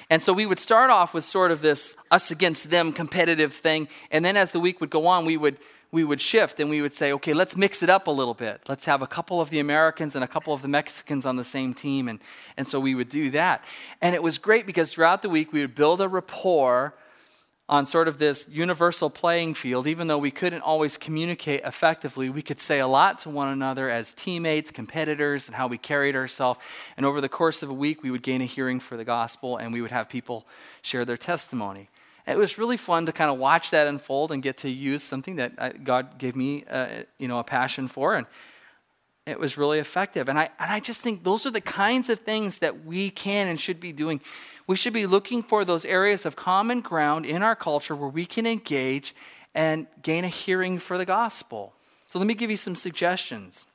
and 0.09 0.21
so 0.21 0.33
we 0.33 0.45
would 0.45 0.59
start 0.59 0.91
off 0.91 1.13
with 1.13 1.23
sort 1.23 1.51
of 1.51 1.61
this 1.61 1.95
us 2.11 2.31
against 2.31 2.69
them 2.69 2.91
competitive 2.91 3.53
thing. 3.53 3.87
And 4.11 4.23
then 4.23 4.37
as 4.37 4.51
the 4.51 4.59
week 4.59 4.81
would 4.81 4.89
go 4.89 5.07
on, 5.07 5.25
we 5.25 5.37
would 5.37 5.57
we 5.91 6.03
would 6.03 6.19
shift 6.19 6.59
and 6.59 6.69
we 6.69 6.81
would 6.81 6.93
say, 6.93 7.13
okay, 7.13 7.33
let's 7.33 7.55
mix 7.55 7.81
it 7.81 7.89
up 7.89 8.07
a 8.07 8.11
little 8.11 8.33
bit. 8.33 8.61
Let's 8.67 8.85
have 8.85 9.01
a 9.01 9.07
couple 9.07 9.39
of 9.39 9.49
the 9.49 9.59
Americans 9.59 10.15
and 10.15 10.23
a 10.23 10.27
couple 10.27 10.53
of 10.53 10.61
the 10.61 10.67
Mexicans 10.67 11.25
on 11.25 11.37
the 11.37 11.43
same 11.43 11.73
team. 11.73 12.09
And, 12.09 12.19
and 12.57 12.67
so 12.67 12.79
we 12.79 12.93
would 12.93 13.09
do 13.09 13.31
that. 13.31 13.63
And 14.01 14.13
it 14.13 14.21
was 14.21 14.37
great 14.37 14.65
because 14.65 14.93
throughout 14.93 15.21
the 15.21 15.29
week 15.29 15.53
we 15.53 15.61
would 15.61 15.75
build 15.75 16.01
a 16.01 16.09
rapport 16.09 16.93
on 17.69 17.85
sort 17.85 18.07
of 18.07 18.17
this 18.17 18.47
universal 18.49 19.09
playing 19.09 19.53
field. 19.53 19.87
Even 19.87 20.07
though 20.07 20.17
we 20.17 20.31
couldn't 20.31 20.61
always 20.61 20.97
communicate 20.97 21.61
effectively, 21.65 22.29
we 22.29 22.41
could 22.41 22.59
say 22.59 22.79
a 22.79 22.87
lot 22.87 23.19
to 23.19 23.29
one 23.29 23.49
another 23.49 23.89
as 23.89 24.13
teammates, 24.13 24.71
competitors, 24.71 25.47
and 25.47 25.55
how 25.55 25.67
we 25.67 25.77
carried 25.77 26.15
ourselves. 26.15 26.59
And 26.95 27.05
over 27.05 27.19
the 27.19 27.29
course 27.29 27.63
of 27.63 27.69
a 27.69 27.73
week, 27.73 28.03
we 28.03 28.11
would 28.11 28.23
gain 28.23 28.41
a 28.41 28.45
hearing 28.45 28.79
for 28.79 28.95
the 28.95 29.03
gospel 29.03 29.57
and 29.57 29.73
we 29.73 29.81
would 29.81 29.91
have 29.91 30.07
people 30.09 30.47
share 30.81 31.05
their 31.05 31.17
testimony 31.17 31.89
it 32.27 32.37
was 32.37 32.57
really 32.57 32.77
fun 32.77 33.05
to 33.05 33.11
kind 33.13 33.31
of 33.31 33.37
watch 33.37 33.69
that 33.69 33.87
unfold 33.87 34.31
and 34.31 34.43
get 34.43 34.57
to 34.57 34.69
use 34.69 35.01
something 35.01 35.37
that 35.37 35.53
uh, 35.57 35.69
God 35.81 36.17
gave 36.17 36.35
me, 36.35 36.65
uh, 36.69 37.03
you 37.17 37.27
know, 37.27 37.39
a 37.39 37.43
passion 37.43 37.87
for, 37.87 38.15
and 38.15 38.27
it 39.25 39.39
was 39.39 39.57
really 39.57 39.79
effective. 39.79 40.27
And 40.27 40.37
I 40.37 40.49
and 40.59 40.71
I 40.71 40.79
just 40.79 41.01
think 41.01 41.23
those 41.23 41.45
are 41.45 41.51
the 41.51 41.61
kinds 41.61 42.09
of 42.09 42.19
things 42.19 42.59
that 42.59 42.85
we 42.85 43.09
can 43.09 43.47
and 43.47 43.59
should 43.59 43.79
be 43.79 43.93
doing. 43.93 44.19
We 44.67 44.75
should 44.75 44.93
be 44.93 45.05
looking 45.05 45.41
for 45.41 45.63
those 45.63 45.85
areas 45.85 46.25
of 46.25 46.35
common 46.35 46.81
ground 46.81 47.25
in 47.25 47.41
our 47.41 47.55
culture 47.55 47.95
where 47.95 48.09
we 48.09 48.25
can 48.25 48.45
engage 48.45 49.15
and 49.55 49.87
gain 50.03 50.25
a 50.25 50.27
hearing 50.27 50.77
for 50.77 50.97
the 50.97 51.05
gospel. 51.05 51.73
So 52.07 52.19
let 52.19 52.27
me 52.27 52.33
give 52.33 52.51
you 52.51 52.57
some 52.57 52.75
suggestions. 52.75 53.65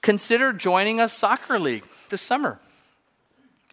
Consider 0.00 0.52
joining 0.54 0.98
a 0.98 1.08
soccer 1.08 1.58
league 1.58 1.84
this 2.08 2.22
summer. 2.22 2.58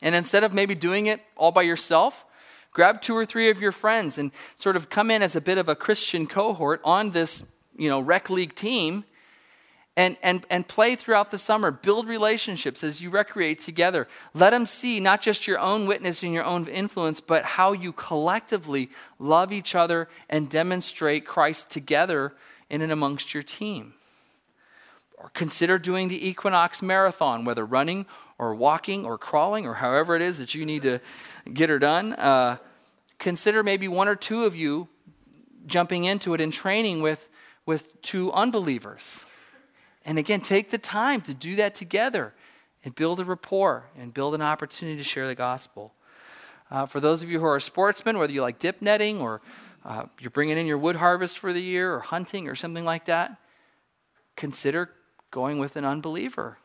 And 0.02 0.14
instead 0.14 0.44
of 0.44 0.54
maybe 0.54 0.76
doing 0.76 1.06
it 1.08 1.22
all 1.38 1.52
by 1.52 1.62
yourself, 1.62 2.26
grab 2.72 3.02
two 3.02 3.16
or 3.16 3.26
three 3.26 3.50
of 3.50 3.62
your 3.62 3.72
friends 3.72 4.18
and 4.18 4.32
sort 4.58 4.76
of 4.76 4.90
come 4.90 5.10
in 5.10 5.24
as 5.24 5.36
a 5.36 5.42
bit 5.42 5.58
of 5.58 5.70
a 5.70 5.76
Christian 5.76 6.28
cohort 6.28 6.82
on 6.84 7.12
this, 7.12 7.44
you 7.78 7.90
know, 7.90 8.02
rec 8.02 8.30
league 8.30 8.56
team 8.56 9.06
and, 9.98 10.18
and, 10.22 10.46
and 10.50 10.68
play 10.68 10.96
throughout 10.96 11.32
the 11.32 11.38
summer. 11.38 11.72
Build 11.72 12.08
relationships 12.08 12.84
as 12.84 13.02
you 13.02 13.10
recreate 13.10 13.60
together. 13.60 14.08
Let 14.34 14.50
them 14.50 14.66
see 14.66 15.00
not 15.00 15.22
just 15.22 15.48
your 15.48 15.60
own 15.60 15.86
witness 15.86 16.22
and 16.22 16.34
your 16.34 16.44
own 16.44 16.68
influence, 16.68 17.22
but 17.22 17.46
how 17.46 17.72
you 17.72 17.94
collectively 17.94 18.90
love 19.20 19.54
each 19.54 19.74
other 19.74 20.10
and 20.30 20.50
demonstrate 20.50 21.26
Christ 21.26 21.70
together 21.70 22.34
in 22.70 22.82
and 22.82 22.92
amongst 22.92 23.34
your 23.34 23.44
team. 23.44 23.94
Or 25.18 25.30
consider 25.30 25.80
doing 25.80 26.10
the 26.10 26.28
Equinox 26.28 26.82
Marathon, 26.82 27.46
whether 27.46 27.66
running 27.66 28.06
or 28.38 28.54
walking 28.54 29.06
or 29.06 29.18
crawling 29.18 29.66
or 29.66 29.76
however 29.76 30.16
it 30.16 30.22
is 30.22 30.40
that 30.40 30.54
you 30.54 30.66
need 30.66 30.82
to 30.82 31.00
get 31.54 31.70
her 31.70 31.80
done. 31.80 32.14
Uh, 32.14 32.58
consider 33.18 33.64
maybe 33.64 33.88
one 33.88 34.10
or 34.10 34.16
two 34.16 34.44
of 34.44 34.58
you 34.58 34.90
jumping 35.66 36.04
into 36.04 36.34
it 36.34 36.42
and 36.42 36.52
training 36.52 37.02
with, 37.02 37.30
with 37.66 38.02
two 38.02 38.32
unbelievers. 38.34 39.26
And 40.06 40.20
again, 40.20 40.42
take 40.42 40.72
the 40.72 40.78
time 40.78 41.22
to 41.22 41.34
do 41.34 41.56
that 41.56 41.74
together 41.76 42.34
and 42.84 42.94
build 42.94 43.20
a 43.20 43.26
rapport 43.26 43.90
and 43.98 44.14
build 44.14 44.36
an 44.36 44.42
opportunity 44.42 44.98
to 44.98 45.04
share 45.04 45.28
the 45.28 45.36
gospel. 45.36 45.94
Uh, 46.70 46.86
for 46.86 47.00
those 47.00 47.24
of 47.24 47.30
you 47.30 47.40
who 47.40 47.46
are 47.46 47.60
sportsmen, 47.60 48.18
whether 48.18 48.32
you 48.32 48.42
like 48.42 48.60
dip 48.60 48.82
netting 48.82 49.20
or 49.20 49.42
uh, 49.84 50.06
you're 50.20 50.32
bringing 50.32 50.58
in 50.58 50.66
your 50.66 50.78
wood 50.78 50.96
harvest 50.98 51.40
for 51.40 51.52
the 51.52 51.62
year 51.62 51.94
or 51.94 52.00
hunting 52.00 52.48
or 52.48 52.56
something 52.56 52.86
like 52.86 53.06
that, 53.06 53.38
consider 54.36 54.92
going 55.32 55.60
with 55.60 55.76
an 55.76 55.86
unbeliever 55.86 56.58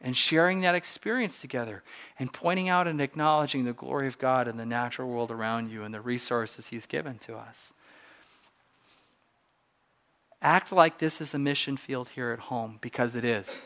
and 0.00 0.16
sharing 0.16 0.60
that 0.60 0.74
experience 0.74 1.40
together 1.40 1.82
and 2.18 2.32
pointing 2.32 2.68
out 2.68 2.86
and 2.86 3.00
acknowledging 3.00 3.64
the 3.64 3.72
glory 3.72 4.06
of 4.06 4.18
God 4.18 4.46
in 4.46 4.56
the 4.56 4.66
natural 4.66 5.08
world 5.08 5.30
around 5.30 5.70
you 5.70 5.82
and 5.82 5.92
the 5.92 6.00
resources 6.00 6.68
He's 6.68 6.86
given 6.86 7.18
to 7.20 7.36
us. 7.36 7.72
Act 10.40 10.70
like 10.72 10.98
this 10.98 11.20
is 11.20 11.34
a 11.34 11.38
mission 11.38 11.76
field 11.76 12.10
here 12.14 12.30
at 12.30 12.38
home 12.38 12.78
because 12.80 13.14
it 13.14 13.24
is, 13.24 13.60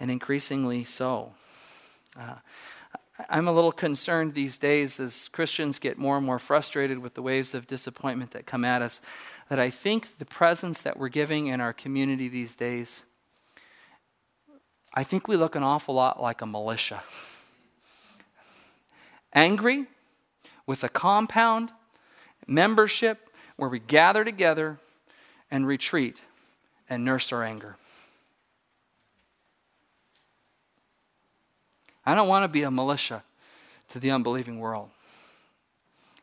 and 0.00 0.10
increasingly 0.10 0.84
so. 0.84 1.34
Uh, 2.18 2.36
I'm 3.28 3.48
a 3.48 3.52
little 3.52 3.72
concerned 3.72 4.34
these 4.34 4.58
days 4.58 5.00
as 5.00 5.28
Christians 5.28 5.78
get 5.78 5.98
more 5.98 6.16
and 6.16 6.26
more 6.26 6.38
frustrated 6.38 6.98
with 6.98 7.14
the 7.14 7.22
waves 7.22 7.54
of 7.54 7.66
disappointment 7.66 8.32
that 8.32 8.46
come 8.46 8.64
at 8.64 8.82
us 8.82 9.00
that 9.48 9.58
I 9.58 9.70
think 9.70 10.18
the 10.18 10.24
presence 10.24 10.82
that 10.82 10.98
we're 10.98 11.08
giving 11.08 11.46
in 11.46 11.60
our 11.60 11.72
community 11.72 12.28
these 12.28 12.54
days 12.54 13.04
I 14.98 15.04
think 15.04 15.28
we 15.28 15.36
look 15.36 15.54
an 15.54 15.62
awful 15.62 15.94
lot 15.94 16.22
like 16.22 16.40
a 16.40 16.46
militia. 16.46 17.02
Angry 19.34 19.84
with 20.64 20.82
a 20.82 20.88
compound 20.88 21.70
membership 22.46 23.28
where 23.56 23.68
we 23.68 23.78
gather 23.78 24.24
together 24.24 24.78
and 25.50 25.66
retreat 25.66 26.20
and 26.88 27.04
nurse 27.04 27.32
our 27.32 27.42
anger. 27.42 27.76
I 32.04 32.14
don't 32.14 32.28
want 32.28 32.44
to 32.44 32.48
be 32.48 32.62
a 32.62 32.70
militia 32.70 33.24
to 33.88 33.98
the 33.98 34.10
unbelieving 34.10 34.60
world. 34.60 34.90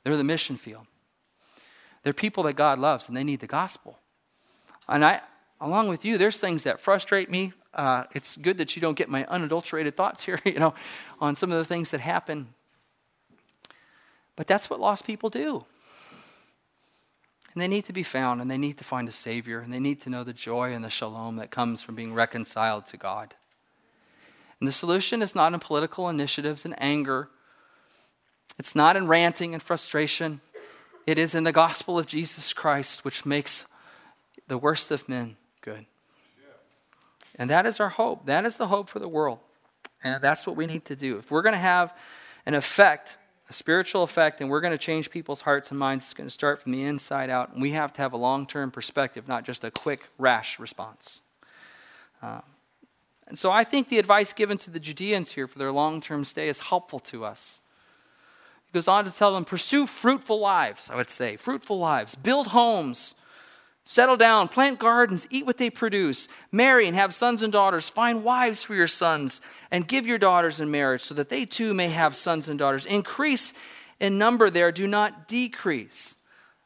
They're 0.03 0.17
the 0.17 0.23
mission 0.23 0.57
field. 0.57 0.85
They're 2.03 2.13
people 2.13 2.43
that 2.43 2.53
God 2.53 2.79
loves 2.79 3.07
and 3.07 3.15
they 3.15 3.23
need 3.23 3.39
the 3.39 3.47
gospel. 3.47 3.99
And 4.87 5.03
I, 5.03 5.21
along 5.61 5.87
with 5.87 6.03
you, 6.03 6.17
there's 6.17 6.39
things 6.39 6.63
that 6.63 6.79
frustrate 6.79 7.29
me. 7.29 7.53
Uh, 7.73 8.03
it's 8.13 8.37
good 8.37 8.57
that 8.57 8.75
you 8.75 8.81
don't 8.81 8.97
get 8.97 9.09
my 9.09 9.25
unadulterated 9.25 9.95
thoughts 9.95 10.23
here, 10.25 10.39
you 10.45 10.59
know, 10.59 10.73
on 11.19 11.35
some 11.35 11.51
of 11.51 11.57
the 11.57 11.65
things 11.65 11.91
that 11.91 12.01
happen. 12.01 12.53
But 14.35 14.47
that's 14.47 14.69
what 14.69 14.79
lost 14.79 15.05
people 15.05 15.29
do. 15.29 15.65
And 17.53 17.61
they 17.61 17.67
need 17.67 17.85
to 17.85 17.93
be 17.93 18.03
found, 18.03 18.41
and 18.41 18.49
they 18.49 18.57
need 18.57 18.77
to 18.79 18.83
find 18.83 19.07
a 19.07 19.11
Savior, 19.11 19.59
and 19.59 19.71
they 19.71 19.79
need 19.79 20.01
to 20.01 20.09
know 20.09 20.23
the 20.23 20.33
joy 20.33 20.73
and 20.73 20.83
the 20.83 20.89
shalom 20.89 21.35
that 21.35 21.51
comes 21.51 21.83
from 21.83 21.95
being 21.95 22.13
reconciled 22.13 22.87
to 22.87 22.97
God. 22.97 23.35
And 24.59 24.67
the 24.67 24.71
solution 24.71 25.21
is 25.21 25.35
not 25.35 25.53
in 25.53 25.59
political 25.59 26.09
initiatives 26.09 26.65
and 26.65 26.73
anger, 26.77 27.29
it's 28.57 28.75
not 28.75 28.95
in 28.95 29.07
ranting 29.07 29.53
and 29.53 29.61
frustration. 29.61 30.41
It 31.05 31.17
is 31.17 31.35
in 31.35 31.43
the 31.43 31.51
gospel 31.51 31.99
of 31.99 32.05
Jesus 32.05 32.53
Christ, 32.53 33.03
which 33.03 33.25
makes 33.25 33.65
the 34.47 34.57
worst 34.57 34.89
of 34.91 35.09
men 35.09 35.35
good. 35.61 35.85
And 37.35 37.49
that 37.49 37.65
is 37.65 37.79
our 37.79 37.89
hope. 37.89 38.25
That 38.25 38.45
is 38.45 38.57
the 38.57 38.67
hope 38.67 38.89
for 38.89 38.99
the 38.99 39.07
world. 39.07 39.39
And 40.03 40.23
that's 40.23 40.45
what 40.45 40.55
we 40.55 40.65
need 40.65 40.85
to 40.85 40.95
do. 40.95 41.17
If 41.17 41.31
we're 41.31 41.41
going 41.41 41.53
to 41.53 41.59
have 41.59 41.93
an 42.45 42.53
effect, 42.53 43.17
a 43.49 43.53
spiritual 43.53 44.03
effect, 44.03 44.41
and 44.41 44.49
we're 44.49 44.61
going 44.61 44.71
to 44.71 44.77
change 44.77 45.09
people's 45.09 45.41
hearts 45.41 45.69
and 45.69 45.79
minds, 45.79 46.05
it's 46.05 46.13
going 46.13 46.27
to 46.27 46.33
start 46.33 46.61
from 46.61 46.71
the 46.71 46.83
inside 46.83 47.29
out. 47.29 47.53
And 47.53 47.61
we 47.61 47.71
have 47.71 47.93
to 47.93 48.01
have 48.01 48.13
a 48.13 48.17
long 48.17 48.47
term 48.47 48.71
perspective, 48.71 49.27
not 49.27 49.45
just 49.45 49.63
a 49.63 49.71
quick, 49.71 50.09
rash 50.17 50.59
response. 50.59 51.21
Um, 52.21 52.43
and 53.27 53.37
so 53.37 53.51
I 53.51 53.63
think 53.63 53.89
the 53.89 53.99
advice 53.99 54.33
given 54.33 54.57
to 54.59 54.71
the 54.71 54.79
Judeans 54.79 55.31
here 55.31 55.47
for 55.47 55.59
their 55.59 55.71
long 55.71 56.01
term 56.01 56.23
stay 56.23 56.47
is 56.47 56.59
helpful 56.59 56.99
to 56.99 57.25
us. 57.25 57.61
He 58.65 58.71
goes 58.71 58.87
on 58.87 59.05
to 59.05 59.11
tell 59.11 59.33
them 59.33 59.45
pursue 59.45 59.87
fruitful 59.87 60.39
lives, 60.39 60.89
I 60.89 60.95
would 60.95 61.09
say, 61.09 61.35
fruitful 61.35 61.79
lives, 61.79 62.15
build 62.15 62.47
homes 62.47 63.15
Settle 63.85 64.15
down, 64.15 64.47
plant 64.47 64.79
gardens, 64.79 65.27
eat 65.29 65.45
what 65.45 65.57
they 65.57 65.69
produce, 65.69 66.29
marry 66.51 66.87
and 66.87 66.95
have 66.95 67.13
sons 67.13 67.43
and 67.43 67.51
daughters, 67.51 67.89
find 67.89 68.23
wives 68.23 68.63
for 68.63 68.75
your 68.75 68.87
sons, 68.87 69.41
and 69.71 69.87
give 69.87 70.07
your 70.07 70.17
daughters 70.17 70.61
in 70.61 70.71
marriage 70.71 71.01
so 71.01 71.13
that 71.15 71.27
they 71.27 71.45
too 71.45 71.73
may 71.73 71.89
have 71.89 72.15
sons 72.15 72.47
and 72.47 72.57
daughters. 72.57 72.85
Increase 72.85 73.53
in 73.99 74.17
number 74.17 74.49
there, 74.49 74.71
do 74.71 74.87
not 74.87 75.27
decrease. 75.27 76.15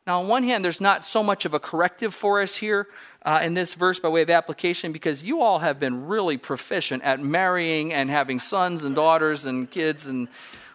Now, 0.06 0.22
on 0.22 0.28
one 0.28 0.44
hand, 0.44 0.64
there's 0.64 0.80
not 0.80 1.04
so 1.04 1.24
much 1.24 1.44
of 1.46 1.54
a 1.54 1.60
corrective 1.60 2.14
for 2.14 2.40
us 2.42 2.56
here 2.56 2.88
uh, 3.24 3.42
in 3.44 3.56
this 3.56 3.74
verse 3.74 4.00
by 4.00 4.10
way 4.10 4.22
of 4.22 4.30
application 4.30 4.94
because 4.94 5.24
you 5.24 5.42
all 5.42 5.60
have 5.60 5.80
been 5.80 6.08
really 6.08 6.38
proficient 6.38 7.04
at 7.04 7.20
marrying 7.20 7.94
and 7.94 8.10
having 8.10 8.40
sons 8.40 8.86
and 8.86 8.96
daughters 8.96 9.46
and 9.46 9.70
kids 9.70 10.06
and 10.06 10.30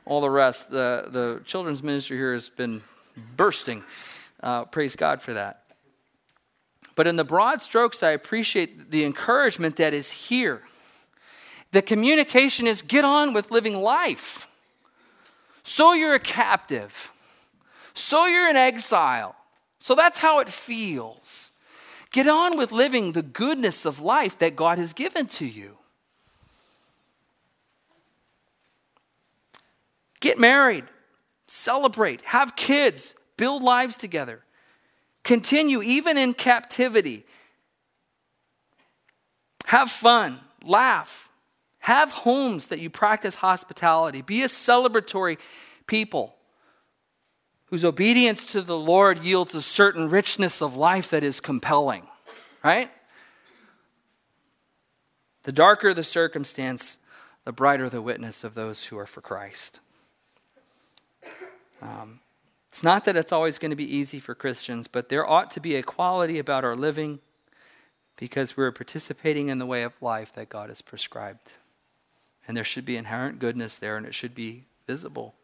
all 0.05 0.21
the 0.21 0.29
rest. 0.29 0.71
The, 0.71 1.09
the 1.09 1.41
children's 1.47 1.83
ministry 1.83 2.17
here 2.17 2.35
has 2.35 2.49
been 2.49 2.83
bursting. 3.37 3.85
Uh, 4.43 4.65
praise 4.67 4.97
God 4.97 5.23
for 5.23 5.33
that. 5.35 5.62
But 6.95 7.07
in 7.07 7.17
the 7.17 7.25
broad 7.25 7.63
strokes, 7.63 8.03
I 8.03 8.11
appreciate 8.11 8.91
the 8.91 9.05
encouragement 9.05 9.77
that 9.77 9.95
is 9.95 10.11
here. 10.11 10.63
The 11.73 11.83
communication 11.83 12.67
is 12.67 12.83
get 12.83 13.05
on 13.05 13.33
with 13.33 13.51
living 13.51 13.77
life. 13.81 14.47
So 15.63 15.95
you're 15.95 16.15
a 16.15 16.21
captive. 16.21 17.13
So 17.95 18.27
you're 18.27 18.49
in 18.49 18.57
exile. 18.57 19.37
So 19.79 19.95
that's 19.95 20.19
how 20.19 20.41
it 20.41 20.49
feels. 20.49 21.51
Get 22.13 22.29
on 22.29 22.59
with 22.59 22.73
living 22.73 23.13
the 23.13 23.23
goodness 23.23 23.87
of 23.87 24.01
life 24.01 24.39
that 24.39 24.55
God 24.55 24.79
has 24.79 24.93
given 24.93 25.27
to 25.29 25.47
you. 25.47 25.79
Get 30.21 30.39
married, 30.39 30.85
celebrate, 31.49 32.21
have 32.27 32.55
kids, 32.55 33.15
build 33.37 33.63
lives 33.63 33.97
together. 33.97 34.45
Continue 35.25 35.83
even 35.83 36.19
in 36.19 36.35
captivity. 36.35 37.25
Have 39.67 39.91
fun, 39.91 40.41
laugh, 40.65 41.29
have 41.81 42.13
homes 42.13 42.69
that 42.69 42.81
you 42.81 42.91
practice 42.91 43.37
hospitality. 43.37 44.23
Be 44.23 44.43
a 44.43 44.49
celebratory 44.49 45.39
people 45.87 46.37
whose 47.67 47.85
obedience 47.85 48.45
to 48.47 48.61
the 48.63 48.77
Lord 48.77 49.25
yields 49.25 49.55
a 49.55 49.63
certain 49.63 50.11
richness 50.11 50.61
of 50.61 50.77
life 50.77 51.11
that 51.11 51.25
is 51.25 51.41
compelling, 51.41 52.07
right? 52.63 52.91
The 55.45 55.53
darker 55.53 55.95
the 55.95 56.05
circumstance, 56.05 56.99
the 57.45 57.53
brighter 57.53 57.89
the 57.89 58.03
witness 58.03 58.45
of 58.45 58.55
those 58.55 58.85
who 58.85 58.99
are 58.99 59.07
for 59.07 59.21
Christ. 59.21 59.81
Um, 61.81 62.21
it's 62.73 62.83
not 62.83 63.05
that 63.05 63.17
it's 63.17 63.33
always 63.33 63.59
going 63.59 63.71
to 63.71 63.77
be 63.77 63.97
easy 63.97 64.19
for 64.19 64.35
Christians, 64.35 64.89
but 64.89 65.11
there 65.11 65.29
ought 65.29 65.51
to 65.51 65.61
be 65.61 65.77
a 65.77 65.83
quality 65.83 66.39
about 66.39 66.65
our 66.65 66.75
living 66.75 67.19
because 68.17 68.57
we're 68.57 68.73
participating 68.73 69.51
in 69.51 69.59
the 69.59 69.67
way 69.67 69.83
of 69.83 69.93
life 70.01 70.33
that 70.35 70.49
God 70.49 70.71
has 70.71 70.81
prescribed. 70.81 71.53
And 72.49 72.57
there 72.57 72.65
should 72.65 72.87
be 72.87 72.97
inherent 72.97 73.41
goodness 73.41 73.77
there, 73.79 73.99
and 73.99 74.07
it 74.07 74.15
should 74.15 74.35
be 74.35 74.65
visible. 74.87 75.35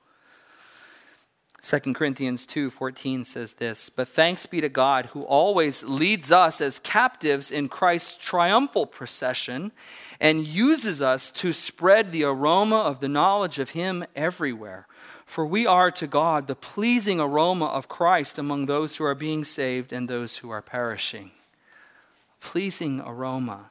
2 1.60 1.94
Corinthians 1.94 2.46
2:14 2.46 3.24
says 3.24 3.54
this, 3.54 3.90
"But 3.90 4.08
thanks 4.08 4.46
be 4.46 4.62
to 4.62 4.70
God 4.70 5.06
who 5.06 5.22
always 5.24 5.82
leads 5.82 6.32
us 6.32 6.62
as 6.62 6.78
captives 6.78 7.50
in 7.50 7.68
Christ's 7.68 8.14
triumphal 8.14 8.86
procession 8.86 9.72
and 10.18 10.46
uses 10.46 11.02
us 11.02 11.30
to 11.32 11.52
spread 11.52 12.10
the 12.10 12.24
aroma 12.24 12.78
of 12.78 13.00
the 13.00 13.08
knowledge 13.08 13.58
of 13.58 13.70
him 13.70 14.06
everywhere." 14.16 14.86
For 15.28 15.44
we 15.44 15.66
are 15.66 15.90
to 15.90 16.06
God 16.06 16.46
the 16.46 16.54
pleasing 16.54 17.20
aroma 17.20 17.66
of 17.66 17.86
Christ 17.86 18.38
among 18.38 18.64
those 18.64 18.96
who 18.96 19.04
are 19.04 19.14
being 19.14 19.44
saved 19.44 19.92
and 19.92 20.08
those 20.08 20.38
who 20.38 20.48
are 20.48 20.62
perishing. 20.62 21.32
Pleasing 22.40 23.02
aroma. 23.04 23.66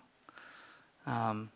Um, 1.07 1.49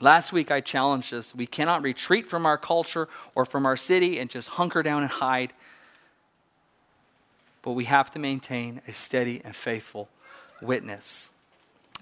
last 0.00 0.32
week 0.32 0.50
I 0.50 0.62
challenged 0.62 1.12
us 1.12 1.34
we 1.34 1.46
cannot 1.46 1.82
retreat 1.82 2.26
from 2.26 2.46
our 2.46 2.56
culture 2.56 3.06
or 3.34 3.44
from 3.44 3.66
our 3.66 3.76
city 3.76 4.18
and 4.18 4.30
just 4.30 4.48
hunker 4.48 4.82
down 4.82 5.02
and 5.02 5.12
hide. 5.12 5.52
But 7.60 7.72
we 7.72 7.84
have 7.84 8.10
to 8.12 8.18
maintain 8.18 8.80
a 8.88 8.94
steady 8.94 9.42
and 9.44 9.54
faithful 9.54 10.08
witness. 10.62 11.32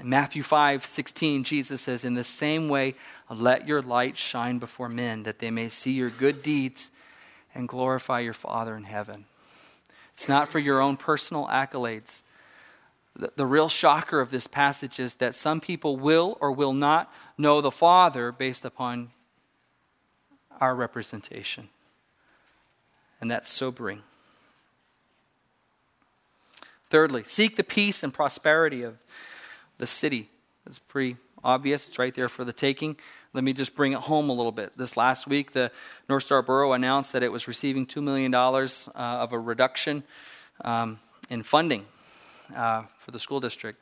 In 0.00 0.08
Matthew 0.08 0.42
5 0.42 0.84
16, 0.84 1.44
Jesus 1.44 1.82
says, 1.82 2.04
In 2.04 2.14
the 2.14 2.24
same 2.24 2.68
way, 2.68 2.94
let 3.30 3.68
your 3.68 3.82
light 3.82 4.18
shine 4.18 4.58
before 4.58 4.88
men, 4.88 5.22
that 5.22 5.38
they 5.38 5.50
may 5.50 5.68
see 5.68 5.92
your 5.92 6.10
good 6.10 6.42
deeds 6.42 6.90
and 7.54 7.68
glorify 7.68 8.20
your 8.20 8.32
Father 8.32 8.76
in 8.76 8.84
heaven. 8.84 9.26
It's 10.14 10.28
not 10.28 10.48
for 10.48 10.58
your 10.58 10.80
own 10.80 10.96
personal 10.96 11.46
accolades. 11.46 12.22
The, 13.16 13.32
the 13.36 13.46
real 13.46 13.68
shocker 13.68 14.20
of 14.20 14.30
this 14.30 14.46
passage 14.46 14.98
is 14.98 15.16
that 15.16 15.34
some 15.34 15.60
people 15.60 15.96
will 15.96 16.36
or 16.40 16.50
will 16.50 16.72
not 16.72 17.12
know 17.38 17.60
the 17.60 17.70
Father 17.70 18.32
based 18.32 18.64
upon 18.64 19.10
our 20.60 20.74
representation. 20.74 21.68
And 23.20 23.30
that's 23.30 23.50
sobering. 23.50 24.02
Thirdly, 26.90 27.24
seek 27.24 27.56
the 27.56 27.64
peace 27.64 28.02
and 28.02 28.12
prosperity 28.12 28.82
of 28.82 28.98
the 29.78 29.86
city. 29.86 30.30
It's 30.66 30.78
pretty 30.78 31.16
obvious, 31.42 31.88
it's 31.88 31.98
right 31.98 32.14
there 32.14 32.28
for 32.28 32.44
the 32.44 32.52
taking. 32.52 32.96
Let 33.32 33.44
me 33.44 33.52
just 33.52 33.74
bring 33.74 33.92
it 33.92 33.98
home 33.98 34.30
a 34.30 34.32
little 34.32 34.52
bit. 34.52 34.76
This 34.78 34.96
last 34.96 35.26
week, 35.26 35.52
the 35.52 35.70
North 36.08 36.22
Star 36.22 36.40
Borough 36.40 36.72
announced 36.72 37.12
that 37.12 37.22
it 37.22 37.32
was 37.32 37.48
receiving 37.48 37.86
$2 37.86 38.02
million 38.02 38.32
uh, 38.32 38.68
of 38.94 39.32
a 39.32 39.38
reduction 39.38 40.04
um, 40.64 41.00
in 41.28 41.42
funding 41.42 41.84
uh, 42.54 42.84
for 42.98 43.10
the 43.10 43.18
school 43.18 43.40
district. 43.40 43.80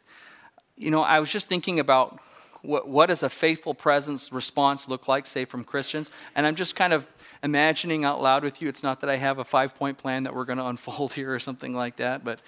You 0.76 0.90
know, 0.90 1.02
I 1.02 1.20
was 1.20 1.31
just 1.31 1.48
thinking 1.48 1.81
about 1.81 2.18
what, 2.62 2.88
what 2.88 3.07
does 3.07 3.22
a 3.22 3.28
faithful 3.28 3.74
presence 3.74 4.33
response 4.33 4.88
look 4.88 5.09
like, 5.09 5.26
say, 5.26 5.44
from 5.44 5.64
Christians? 5.64 6.11
And 6.35 6.46
I'm 6.46 6.55
just 6.55 6.74
kind 6.76 6.92
of 6.92 7.07
imagining 7.42 8.05
out 8.05 8.22
loud 8.22 8.44
with 8.44 8.62
you. 8.62 8.68
It's 8.68 8.83
not 8.83 9.00
that 9.00 9.11
I 9.11 9.16
have 9.16 9.38
a 9.38 9.44
five 9.44 9.74
point 9.74 9.98
plan 9.98 10.22
that 10.22 10.35
we're 10.35 10.44
going 10.44 10.59
to 10.64 10.66
unfold 10.66 11.12
here 11.12 11.35
or 11.35 11.38
something 11.38 11.74
like 11.74 11.96
that, 11.96 12.24
but 12.24 12.40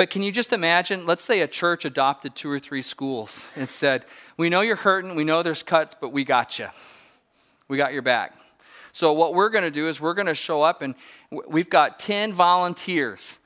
but 0.00 0.08
can 0.08 0.22
you 0.22 0.32
just 0.32 0.54
imagine? 0.54 1.04
Let's 1.04 1.22
say 1.22 1.42
a 1.42 1.46
church 1.46 1.84
adopted 1.84 2.34
two 2.34 2.50
or 2.50 2.58
three 2.58 2.80
schools 2.80 3.44
and 3.54 3.68
said, 3.68 4.06
We 4.38 4.48
know 4.48 4.62
you're 4.62 4.74
hurting, 4.74 5.14
we 5.14 5.24
know 5.24 5.42
there's 5.42 5.62
cuts, 5.62 5.94
but 5.94 6.08
we 6.08 6.24
got 6.24 6.58
you. 6.58 6.68
We 7.68 7.76
got 7.76 7.92
your 7.92 8.00
back. 8.00 8.34
So, 8.92 9.12
what 9.12 9.34
we're 9.34 9.50
going 9.50 9.64
to 9.64 9.70
do 9.70 9.88
is 9.88 10.00
we're 10.00 10.14
going 10.14 10.24
to 10.24 10.34
show 10.34 10.62
up 10.62 10.80
and 10.80 10.94
we've 11.30 11.68
got 11.68 12.00
10 12.00 12.32
volunteers. 12.32 13.40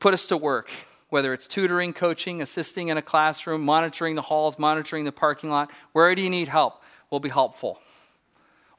Put 0.00 0.12
us 0.12 0.26
to 0.26 0.36
work, 0.36 0.70
whether 1.08 1.32
it's 1.32 1.48
tutoring, 1.48 1.94
coaching, 1.94 2.42
assisting 2.42 2.88
in 2.88 2.98
a 2.98 3.02
classroom, 3.02 3.62
monitoring 3.62 4.16
the 4.16 4.22
halls, 4.28 4.58
monitoring 4.58 5.06
the 5.06 5.12
parking 5.12 5.48
lot. 5.48 5.70
Where 5.92 6.14
do 6.14 6.20
you 6.20 6.28
need 6.28 6.48
help? 6.48 6.82
We'll 7.10 7.20
be 7.20 7.30
helpful. 7.30 7.80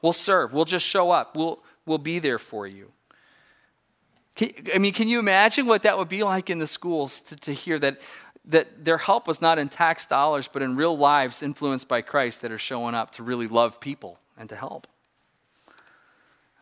We'll 0.02 0.12
serve. 0.12 0.52
We'll 0.52 0.66
just 0.66 0.86
show 0.86 1.10
up. 1.10 1.34
We'll, 1.34 1.58
we'll 1.84 1.98
be 1.98 2.20
there 2.20 2.38
for 2.38 2.68
you. 2.68 2.92
Can, 4.34 4.50
I 4.74 4.78
mean, 4.78 4.92
can 4.92 5.08
you 5.08 5.18
imagine 5.18 5.66
what 5.66 5.82
that 5.82 5.98
would 5.98 6.08
be 6.08 6.22
like 6.22 6.48
in 6.48 6.58
the 6.58 6.66
schools 6.66 7.20
to, 7.22 7.36
to 7.36 7.52
hear 7.52 7.78
that, 7.78 8.00
that 8.46 8.84
their 8.84 8.98
help 8.98 9.26
was 9.26 9.40
not 9.40 9.58
in 9.58 9.68
tax 9.68 10.06
dollars, 10.06 10.48
but 10.50 10.62
in 10.62 10.76
real 10.76 10.96
lives 10.96 11.42
influenced 11.42 11.88
by 11.88 12.00
Christ 12.00 12.40
that 12.42 12.50
are 12.50 12.58
showing 12.58 12.94
up 12.94 13.12
to 13.12 13.22
really 13.22 13.46
love 13.46 13.80
people 13.80 14.18
and 14.38 14.48
to 14.48 14.56
help? 14.56 14.86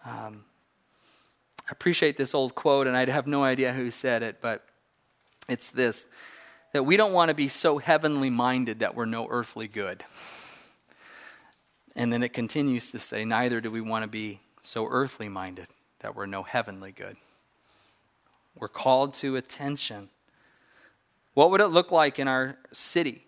Um, 0.04 0.44
I 1.68 1.72
appreciate 1.72 2.16
this 2.16 2.34
old 2.34 2.54
quote, 2.54 2.86
and 2.86 2.96
I 2.96 3.08
have 3.10 3.26
no 3.26 3.44
idea 3.44 3.72
who 3.72 3.90
said 3.90 4.22
it, 4.22 4.38
but 4.40 4.64
it's 5.48 5.70
this 5.70 6.06
that 6.72 6.84
we 6.84 6.96
don't 6.96 7.12
want 7.12 7.30
to 7.30 7.34
be 7.34 7.48
so 7.48 7.78
heavenly 7.78 8.30
minded 8.30 8.78
that 8.78 8.94
we're 8.94 9.04
no 9.04 9.26
earthly 9.28 9.66
good. 9.66 10.04
And 11.96 12.12
then 12.12 12.22
it 12.22 12.32
continues 12.32 12.92
to 12.92 13.00
say, 13.00 13.24
neither 13.24 13.60
do 13.60 13.70
we 13.70 13.80
want 13.80 14.04
to 14.04 14.08
be 14.08 14.40
so 14.62 14.86
earthly 14.88 15.28
minded 15.28 15.66
that 16.00 16.14
we're 16.14 16.26
no 16.26 16.44
heavenly 16.44 16.92
good. 16.92 17.16
We're 18.54 18.68
called 18.68 19.14
to 19.14 19.36
attention. 19.36 20.10
What 21.34 21.50
would 21.50 21.60
it 21.60 21.68
look 21.68 21.90
like 21.90 22.18
in 22.18 22.28
our 22.28 22.58
city 22.72 23.26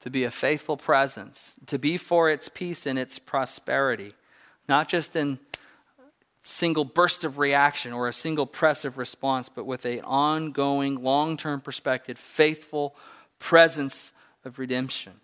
to 0.00 0.10
be 0.10 0.24
a 0.24 0.30
faithful 0.30 0.76
presence, 0.76 1.54
to 1.66 1.78
be 1.78 1.96
for 1.96 2.28
its 2.28 2.48
peace 2.48 2.84
and 2.84 2.98
its 2.98 3.18
prosperity, 3.18 4.12
not 4.68 4.88
just 4.88 5.16
in 5.16 5.38
single 6.42 6.84
burst 6.84 7.24
of 7.24 7.38
reaction 7.38 7.92
or 7.92 8.06
a 8.06 8.12
single 8.12 8.44
press 8.44 8.84
of 8.84 8.98
response, 8.98 9.48
but 9.48 9.64
with 9.64 9.86
an 9.86 10.00
ongoing, 10.00 11.02
long 11.02 11.36
term 11.36 11.60
perspective, 11.60 12.18
faithful 12.18 12.94
presence 13.38 14.12
of 14.44 14.58
redemption. 14.58 15.14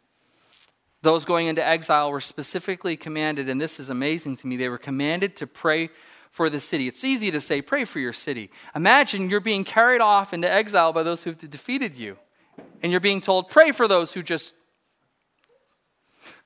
Those 1.03 1.25
going 1.25 1.47
into 1.47 1.67
exile 1.67 2.11
were 2.11 2.21
specifically 2.21 2.97
commanded, 2.97 3.49
and 3.49 3.61
this 3.61 3.81
is 3.81 3.91
amazing 3.91 4.37
to 4.39 4.47
me, 4.47 4.57
they 4.57 4.69
were 4.69 4.79
commanded 4.79 5.37
to 5.37 5.47
pray 5.47 5.91
for 6.31 6.49
the 6.49 6.61
city. 6.61 6.89
It's 6.89 7.05
easy 7.05 7.31
to 7.31 7.41
say, 7.41 7.61
pray 7.61 7.85
for 7.85 7.99
your 7.99 8.13
city. 8.13 8.51
Imagine 8.75 9.29
you're 9.29 9.41
being 9.41 9.65
carried 9.65 10.01
off 10.01 10.33
into 10.33 10.51
exile 10.51 10.93
by 10.93 11.03
those 11.03 11.25
who've 11.25 11.39
defeated 11.39 11.97
you, 11.97 12.17
and 12.83 12.93
you're 12.93 13.01
being 13.01 13.21
told, 13.21 13.51
pray 13.51 13.73
for 13.73 13.89
those 13.89 14.13
who 14.13 14.23
just 14.23 14.55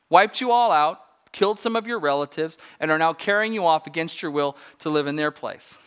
wiped 0.09 0.41
you 0.41 0.51
all 0.51 0.73
out, 0.73 1.01
killed 1.33 1.59
some 1.59 1.77
of 1.77 1.87
your 1.87 1.99
relatives, 1.99 2.57
and 2.81 2.91
are 2.91 2.99
now 2.99 3.13
carrying 3.13 3.53
you 3.53 3.67
off 3.67 3.87
against 3.87 4.23
your 4.23 4.31
will 4.31 4.57
to 4.79 4.89
live 4.89 5.07
in 5.07 5.17
their 5.17 5.31
place. 5.31 5.79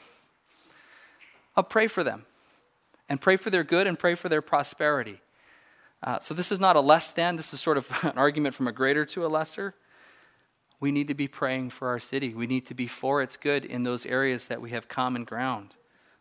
I'll 1.56 1.64
pray 1.64 1.88
for 1.88 2.04
them 2.04 2.26
and 3.10 3.20
pray 3.20 3.36
for 3.36 3.50
their 3.50 3.64
good 3.64 3.88
and 3.88 3.98
pray 3.98 4.14
for 4.14 4.30
their 4.30 4.42
prosperity. 4.42 5.22
Uh, 6.04 6.20
so, 6.20 6.36
this 6.36 6.52
is 6.52 6.60
not 6.60 6.76
a 6.76 6.82
less 6.82 7.12
than, 7.12 7.38
this 7.38 7.54
is 7.54 7.60
sort 7.60 7.78
of 7.78 7.90
an 8.04 8.18
argument 8.18 8.54
from 8.54 8.68
a 8.68 8.72
greater 8.72 9.06
to 9.06 9.26
a 9.26 9.28
lesser. 9.28 9.74
We 10.80 10.92
need 10.92 11.08
to 11.08 11.14
be 11.14 11.28
praying 11.28 11.72
for 11.72 11.88
our 11.88 12.00
city. 12.00 12.34
We 12.34 12.48
need 12.48 12.68
to 12.68 12.74
be 12.74 12.88
for 12.88 13.22
its 13.22 13.36
good 13.36 13.66
in 13.66 13.84
those 13.84 14.06
areas 14.06 14.48
that 14.48 14.62
we 14.62 14.70
have 14.72 14.88
common 14.88 15.24
ground. 15.24 15.74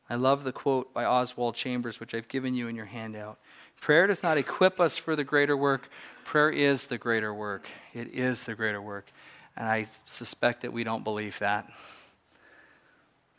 I 0.08 0.14
love 0.14 0.44
the 0.44 0.52
quote 0.52 0.94
by 0.94 1.04
Oswald 1.04 1.56
Chambers, 1.56 2.00
which 2.00 2.14
I've 2.14 2.28
given 2.28 2.54
you 2.54 2.68
in 2.68 2.76
your 2.76 2.86
handout. 2.86 3.38
Prayer 3.80 4.06
does 4.06 4.22
not 4.22 4.38
equip 4.38 4.80
us 4.80 4.96
for 4.96 5.16
the 5.16 5.24
greater 5.24 5.56
work, 5.56 5.90
prayer 6.24 6.50
is 6.50 6.86
the 6.86 6.98
greater 6.98 7.34
work. 7.34 7.68
It 7.92 8.14
is 8.14 8.44
the 8.44 8.54
greater 8.54 8.80
work. 8.80 9.12
And 9.56 9.68
I 9.68 9.86
suspect 10.04 10.62
that 10.62 10.72
we 10.72 10.84
don't 10.84 11.04
believe 11.04 11.38
that. 11.38 11.70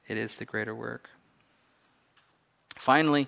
It 0.08 0.18
is 0.18 0.36
the 0.36 0.46
greater 0.46 0.76
work. 0.76 1.10
Finally, 2.76 3.28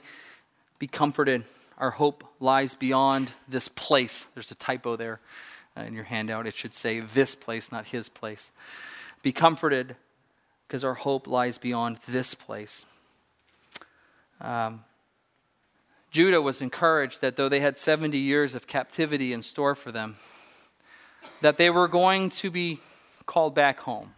be 0.78 0.88
comforted. 0.88 1.44
Our 1.78 1.92
hope 1.92 2.24
lies 2.40 2.76
beyond 2.76 3.34
this 3.48 3.68
place. 3.68 4.28
There's 4.34 4.52
a 4.52 4.56
typo 4.56 4.96
there 4.96 5.20
in 5.88 5.94
your 5.94 6.06
handout. 6.06 6.48
It 6.48 6.56
should 6.56 6.74
say 6.74 7.00
this 7.00 7.36
place, 7.36 7.72
not 7.72 7.88
his 7.88 8.10
place. 8.10 8.52
Be 9.22 9.32
comforted 9.32 9.96
because 10.68 10.84
our 10.84 10.94
hope 10.94 11.28
lies 11.28 11.58
beyond 11.58 11.98
this 12.08 12.34
place. 12.36 12.86
Um, 14.40 14.84
Judah 16.12 16.42
was 16.42 16.62
encouraged 16.62 17.22
that 17.22 17.36
though 17.36 17.50
they 17.50 17.60
had 17.60 17.78
70 17.78 18.18
years 18.18 18.56
of 18.56 18.68
captivity 18.68 19.34
in 19.34 19.44
store 19.44 19.76
for 19.76 19.92
them, 19.92 20.18
that 21.42 21.58
they 21.58 21.70
were 21.70 21.88
going 21.88 22.30
to 22.30 22.50
be 22.50 22.80
called 23.26 23.54
back 23.54 23.82
home, 23.82 24.14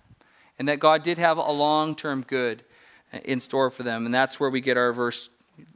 and 0.58 0.68
that 0.68 0.80
God 0.80 1.04
did 1.04 1.18
have 1.18 1.38
a 1.38 1.52
long 1.52 1.96
term 1.96 2.24
good 2.26 2.64
in 3.26 3.40
store 3.40 3.70
for 3.70 3.84
them. 3.84 4.06
And 4.06 4.14
that's 4.14 4.40
where 4.40 4.50
we 4.50 4.62
get 4.62 4.78
our 4.78 4.94
verse, 4.94 5.30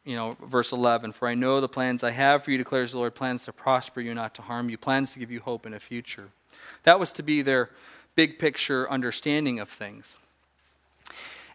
you 0.04 0.16
know, 0.16 0.38
verse 0.44 0.72
11. 0.72 1.12
For 1.12 1.28
I 1.28 1.36
know 1.36 1.62
the 1.62 1.70
plans 1.70 2.04
I 2.04 2.12
have 2.12 2.44
for 2.44 2.52
you, 2.52 2.58
declares 2.58 2.92
the 2.92 2.98
Lord, 2.98 3.16
plans 3.16 3.46
to 3.46 3.54
prosper 3.54 4.02
you, 4.02 4.14
not 4.14 4.36
to 4.36 4.42
harm 4.42 4.70
you, 4.70 4.78
plans 4.78 5.14
to 5.14 5.20
give 5.20 5.32
you 5.32 5.40
hope 5.40 5.66
in 5.66 5.74
a 5.74 5.80
future. 5.80 6.30
That 6.84 7.00
was 7.00 7.12
to 7.14 7.24
be 7.24 7.42
their 7.42 7.70
big 8.16 8.40
picture 8.40 8.90
understanding 8.90 9.60
of 9.60 9.70
things. 9.70 10.18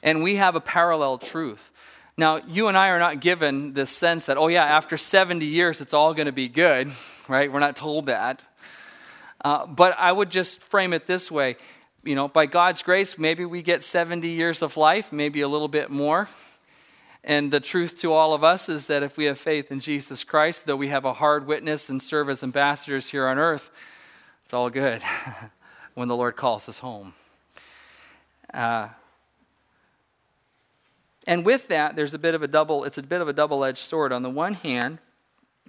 And 0.03 0.23
we 0.23 0.37
have 0.37 0.55
a 0.55 0.61
parallel 0.61 1.19
truth. 1.19 1.71
Now, 2.17 2.37
you 2.37 2.69
and 2.69 2.77
I 2.77 2.89
are 2.89 2.99
not 2.99 3.21
given 3.21 3.75
this 3.75 3.91
sense 3.91 4.27
that, 4.27 4.37
oh, 4.37 4.49
yeah, 4.49 4.65
after 4.65 4.97
70 4.97 5.45
years, 5.47 5.81
it's 5.81 5.95
all 5.95 6.13
going 6.15 6.27
to 6.27 6.33
be 6.33 6.49
good, 6.49 6.91
right? 7.29 7.51
We're 7.51 7.61
not 7.61 7.77
told 7.77 8.07
that. 8.07 8.45
Uh, 9.43 9.67
but 9.67 9.97
I 9.99 10.13
would 10.13 10.31
just 10.31 10.63
frame 10.63 10.93
it 10.93 11.07
this 11.07 11.31
way 11.31 11.57
you 12.03 12.15
know, 12.15 12.29
by 12.29 12.47
God's 12.47 12.83
grace, 12.83 13.19
maybe 13.19 13.45
we 13.45 13.63
get 13.63 13.83
70 13.83 14.29
years 14.29 14.63
of 14.63 14.77
life, 14.77 15.13
maybe 15.13 15.43
a 15.43 15.49
little 15.49 15.69
bit 15.69 15.91
more. 15.91 16.29
And 17.23 17.53
the 17.53 17.61
truth 17.61 18.01
to 18.01 18.13
all 18.13 18.33
of 18.33 18.43
us 18.43 18.69
is 18.69 18.87
that 18.87 19.03
if 19.03 19.17
we 19.17 19.27
have 19.27 19.39
faith 19.39 19.71
in 19.71 19.81
Jesus 19.81 20.25
Christ, 20.25 20.67
though 20.67 20.77
we 20.77 20.89
have 20.89 21.05
a 21.05 21.13
hard 21.13 21.47
witness 21.47 21.91
and 21.91 22.03
serve 22.03 22.31
as 22.31 22.43
ambassadors 22.43 23.11
here 23.11 23.27
on 23.27 23.39
earth, 23.39 23.71
it's 24.45 24.55
all 24.55 24.71
good 24.71 25.03
when 25.95 26.09
the 26.09 26.17
Lord 26.17 26.37
calls 26.37 26.69
us 26.69 26.79
home. 26.79 27.15
Uh, 28.53 28.89
and 31.27 31.45
with 31.45 31.69
that, 31.69 31.95
there's 31.95 32.15
a 32.15 32.19
bit 32.19 32.35
of 32.35 32.43
a 32.43 32.49
double, 32.49 32.85
it's 32.85 32.99
a 32.99 33.03
bit 33.03 33.21
of 33.21 33.29
a 33.29 33.33
double-edged 33.33 33.79
sword. 33.79 34.13
On 34.13 34.23
the 34.23 34.31
one 34.31 34.55
hand, 34.55 34.99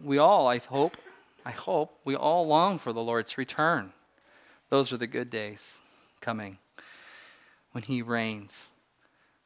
we 0.02 0.18
all, 0.18 0.48
I 0.48 0.58
hope, 0.58 0.98
I 1.46 1.52
hope, 1.52 2.00
we 2.06 2.16
all 2.16 2.48
long 2.48 2.80
for 2.80 2.94
the 2.94 3.02
Lord's 3.02 3.38
return. 3.38 3.94
Those 4.70 4.94
are 4.94 4.98
the 4.98 5.08
good 5.08 5.30
days 5.30 5.80
coming 6.22 6.58
when 7.74 7.84
he 7.84 8.02
reigns, 8.02 8.71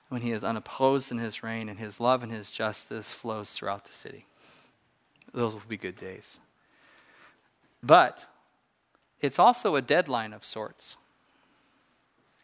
when 0.09 0.21
he 0.21 0.31
is 0.31 0.43
unopposed 0.43 1.11
in 1.11 1.17
his 1.17 1.43
reign, 1.43 1.67
and 1.67 1.79
his 1.79 1.99
love 1.99 2.23
and 2.23 2.31
his 2.31 2.51
justice 2.51 3.13
flows 3.13 3.51
throughout 3.51 3.85
the 3.85 3.93
city. 3.93 4.25
Those 5.33 5.53
will 5.53 5.61
be 5.67 5.77
good 5.77 5.97
days. 5.97 6.39
But 7.81 8.27
it's 9.19 9.39
also 9.39 9.75
a 9.75 9.81
deadline 9.81 10.33
of 10.33 10.45
sorts. 10.45 10.97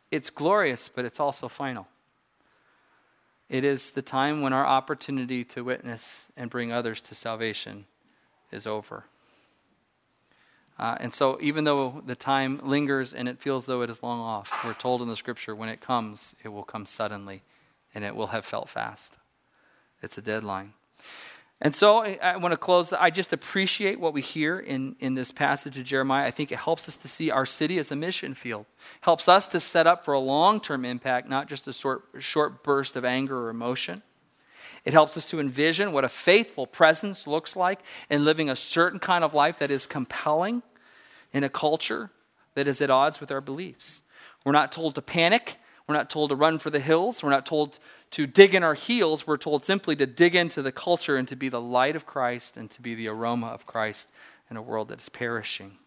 It's 0.09 0.29
glorious, 0.29 0.89
but 0.93 1.05
it's 1.05 1.19
also 1.19 1.47
final. 1.47 1.87
It 3.49 3.63
is 3.63 3.91
the 3.91 4.01
time 4.01 4.41
when 4.41 4.53
our 4.53 4.65
opportunity 4.65 5.43
to 5.45 5.63
witness 5.63 6.27
and 6.35 6.49
bring 6.49 6.71
others 6.71 7.01
to 7.01 7.15
salvation 7.15 7.85
is 8.51 8.65
over. 8.65 9.05
Uh, 10.79 10.97
and 10.99 11.13
so, 11.13 11.37
even 11.41 11.63
though 11.63 12.01
the 12.05 12.15
time 12.15 12.59
lingers 12.63 13.13
and 13.13 13.27
it 13.27 13.39
feels 13.39 13.65
though 13.67 13.81
it 13.81 13.89
is 13.89 14.01
long 14.01 14.19
off, 14.19 14.51
we're 14.63 14.73
told 14.73 15.01
in 15.01 15.07
the 15.07 15.15
scripture 15.15 15.55
when 15.55 15.69
it 15.69 15.79
comes, 15.79 16.33
it 16.43 16.47
will 16.47 16.63
come 16.63 16.85
suddenly 16.85 17.43
and 17.93 18.03
it 18.03 18.15
will 18.15 18.27
have 18.27 18.45
felt 18.45 18.69
fast. 18.69 19.15
It's 20.01 20.17
a 20.17 20.21
deadline. 20.21 20.73
And 21.63 21.75
so 21.75 21.99
I 21.99 22.37
want 22.37 22.53
to 22.53 22.57
close. 22.57 22.91
I 22.91 23.11
just 23.11 23.33
appreciate 23.33 23.99
what 23.99 24.13
we 24.13 24.21
hear 24.21 24.57
in, 24.57 24.95
in 24.99 25.13
this 25.13 25.31
passage 25.31 25.77
of 25.77 25.85
Jeremiah. 25.85 26.25
I 26.25 26.31
think 26.31 26.51
it 26.51 26.57
helps 26.57 26.89
us 26.89 26.97
to 26.97 27.07
see 27.07 27.29
our 27.29 27.45
city 27.45 27.77
as 27.77 27.91
a 27.91 27.95
mission 27.95 28.33
field, 28.33 28.65
helps 29.01 29.29
us 29.29 29.47
to 29.49 29.59
set 29.59 29.85
up 29.85 30.03
for 30.03 30.15
a 30.15 30.19
long 30.19 30.59
term 30.59 30.85
impact, 30.85 31.29
not 31.29 31.47
just 31.47 31.67
a 31.67 31.73
short, 31.73 32.05
short 32.17 32.63
burst 32.63 32.95
of 32.95 33.05
anger 33.05 33.37
or 33.37 33.49
emotion. 33.49 34.01
It 34.85 34.93
helps 34.93 35.15
us 35.15 35.25
to 35.27 35.39
envision 35.39 35.91
what 35.91 36.03
a 36.03 36.09
faithful 36.09 36.65
presence 36.65 37.27
looks 37.27 37.55
like 37.55 37.81
in 38.09 38.25
living 38.25 38.49
a 38.49 38.55
certain 38.55 38.97
kind 38.97 39.23
of 39.23 39.35
life 39.35 39.59
that 39.59 39.69
is 39.69 39.85
compelling 39.85 40.63
in 41.31 41.43
a 41.43 41.49
culture 41.49 42.09
that 42.55 42.67
is 42.67 42.81
at 42.81 42.89
odds 42.89 43.19
with 43.19 43.31
our 43.31 43.41
beliefs. 43.41 44.01
We're 44.43 44.51
not 44.51 44.71
told 44.71 44.95
to 44.95 45.01
panic. 45.03 45.57
We're 45.91 45.97
not 45.97 46.09
told 46.09 46.29
to 46.29 46.37
run 46.37 46.57
for 46.57 46.69
the 46.69 46.79
hills. 46.79 47.21
We're 47.21 47.31
not 47.31 47.45
told 47.45 47.77
to 48.11 48.25
dig 48.25 48.55
in 48.55 48.63
our 48.63 48.75
heels. 48.75 49.27
We're 49.27 49.35
told 49.35 49.65
simply 49.65 49.93
to 49.97 50.05
dig 50.05 50.37
into 50.37 50.61
the 50.61 50.71
culture 50.71 51.17
and 51.17 51.27
to 51.27 51.35
be 51.35 51.49
the 51.49 51.59
light 51.59 51.97
of 51.97 52.05
Christ 52.05 52.55
and 52.55 52.71
to 52.71 52.81
be 52.81 52.95
the 52.95 53.09
aroma 53.09 53.47
of 53.47 53.65
Christ 53.65 54.09
in 54.49 54.55
a 54.55 54.61
world 54.61 54.87
that 54.87 55.01
is 55.01 55.09
perishing. 55.09 55.79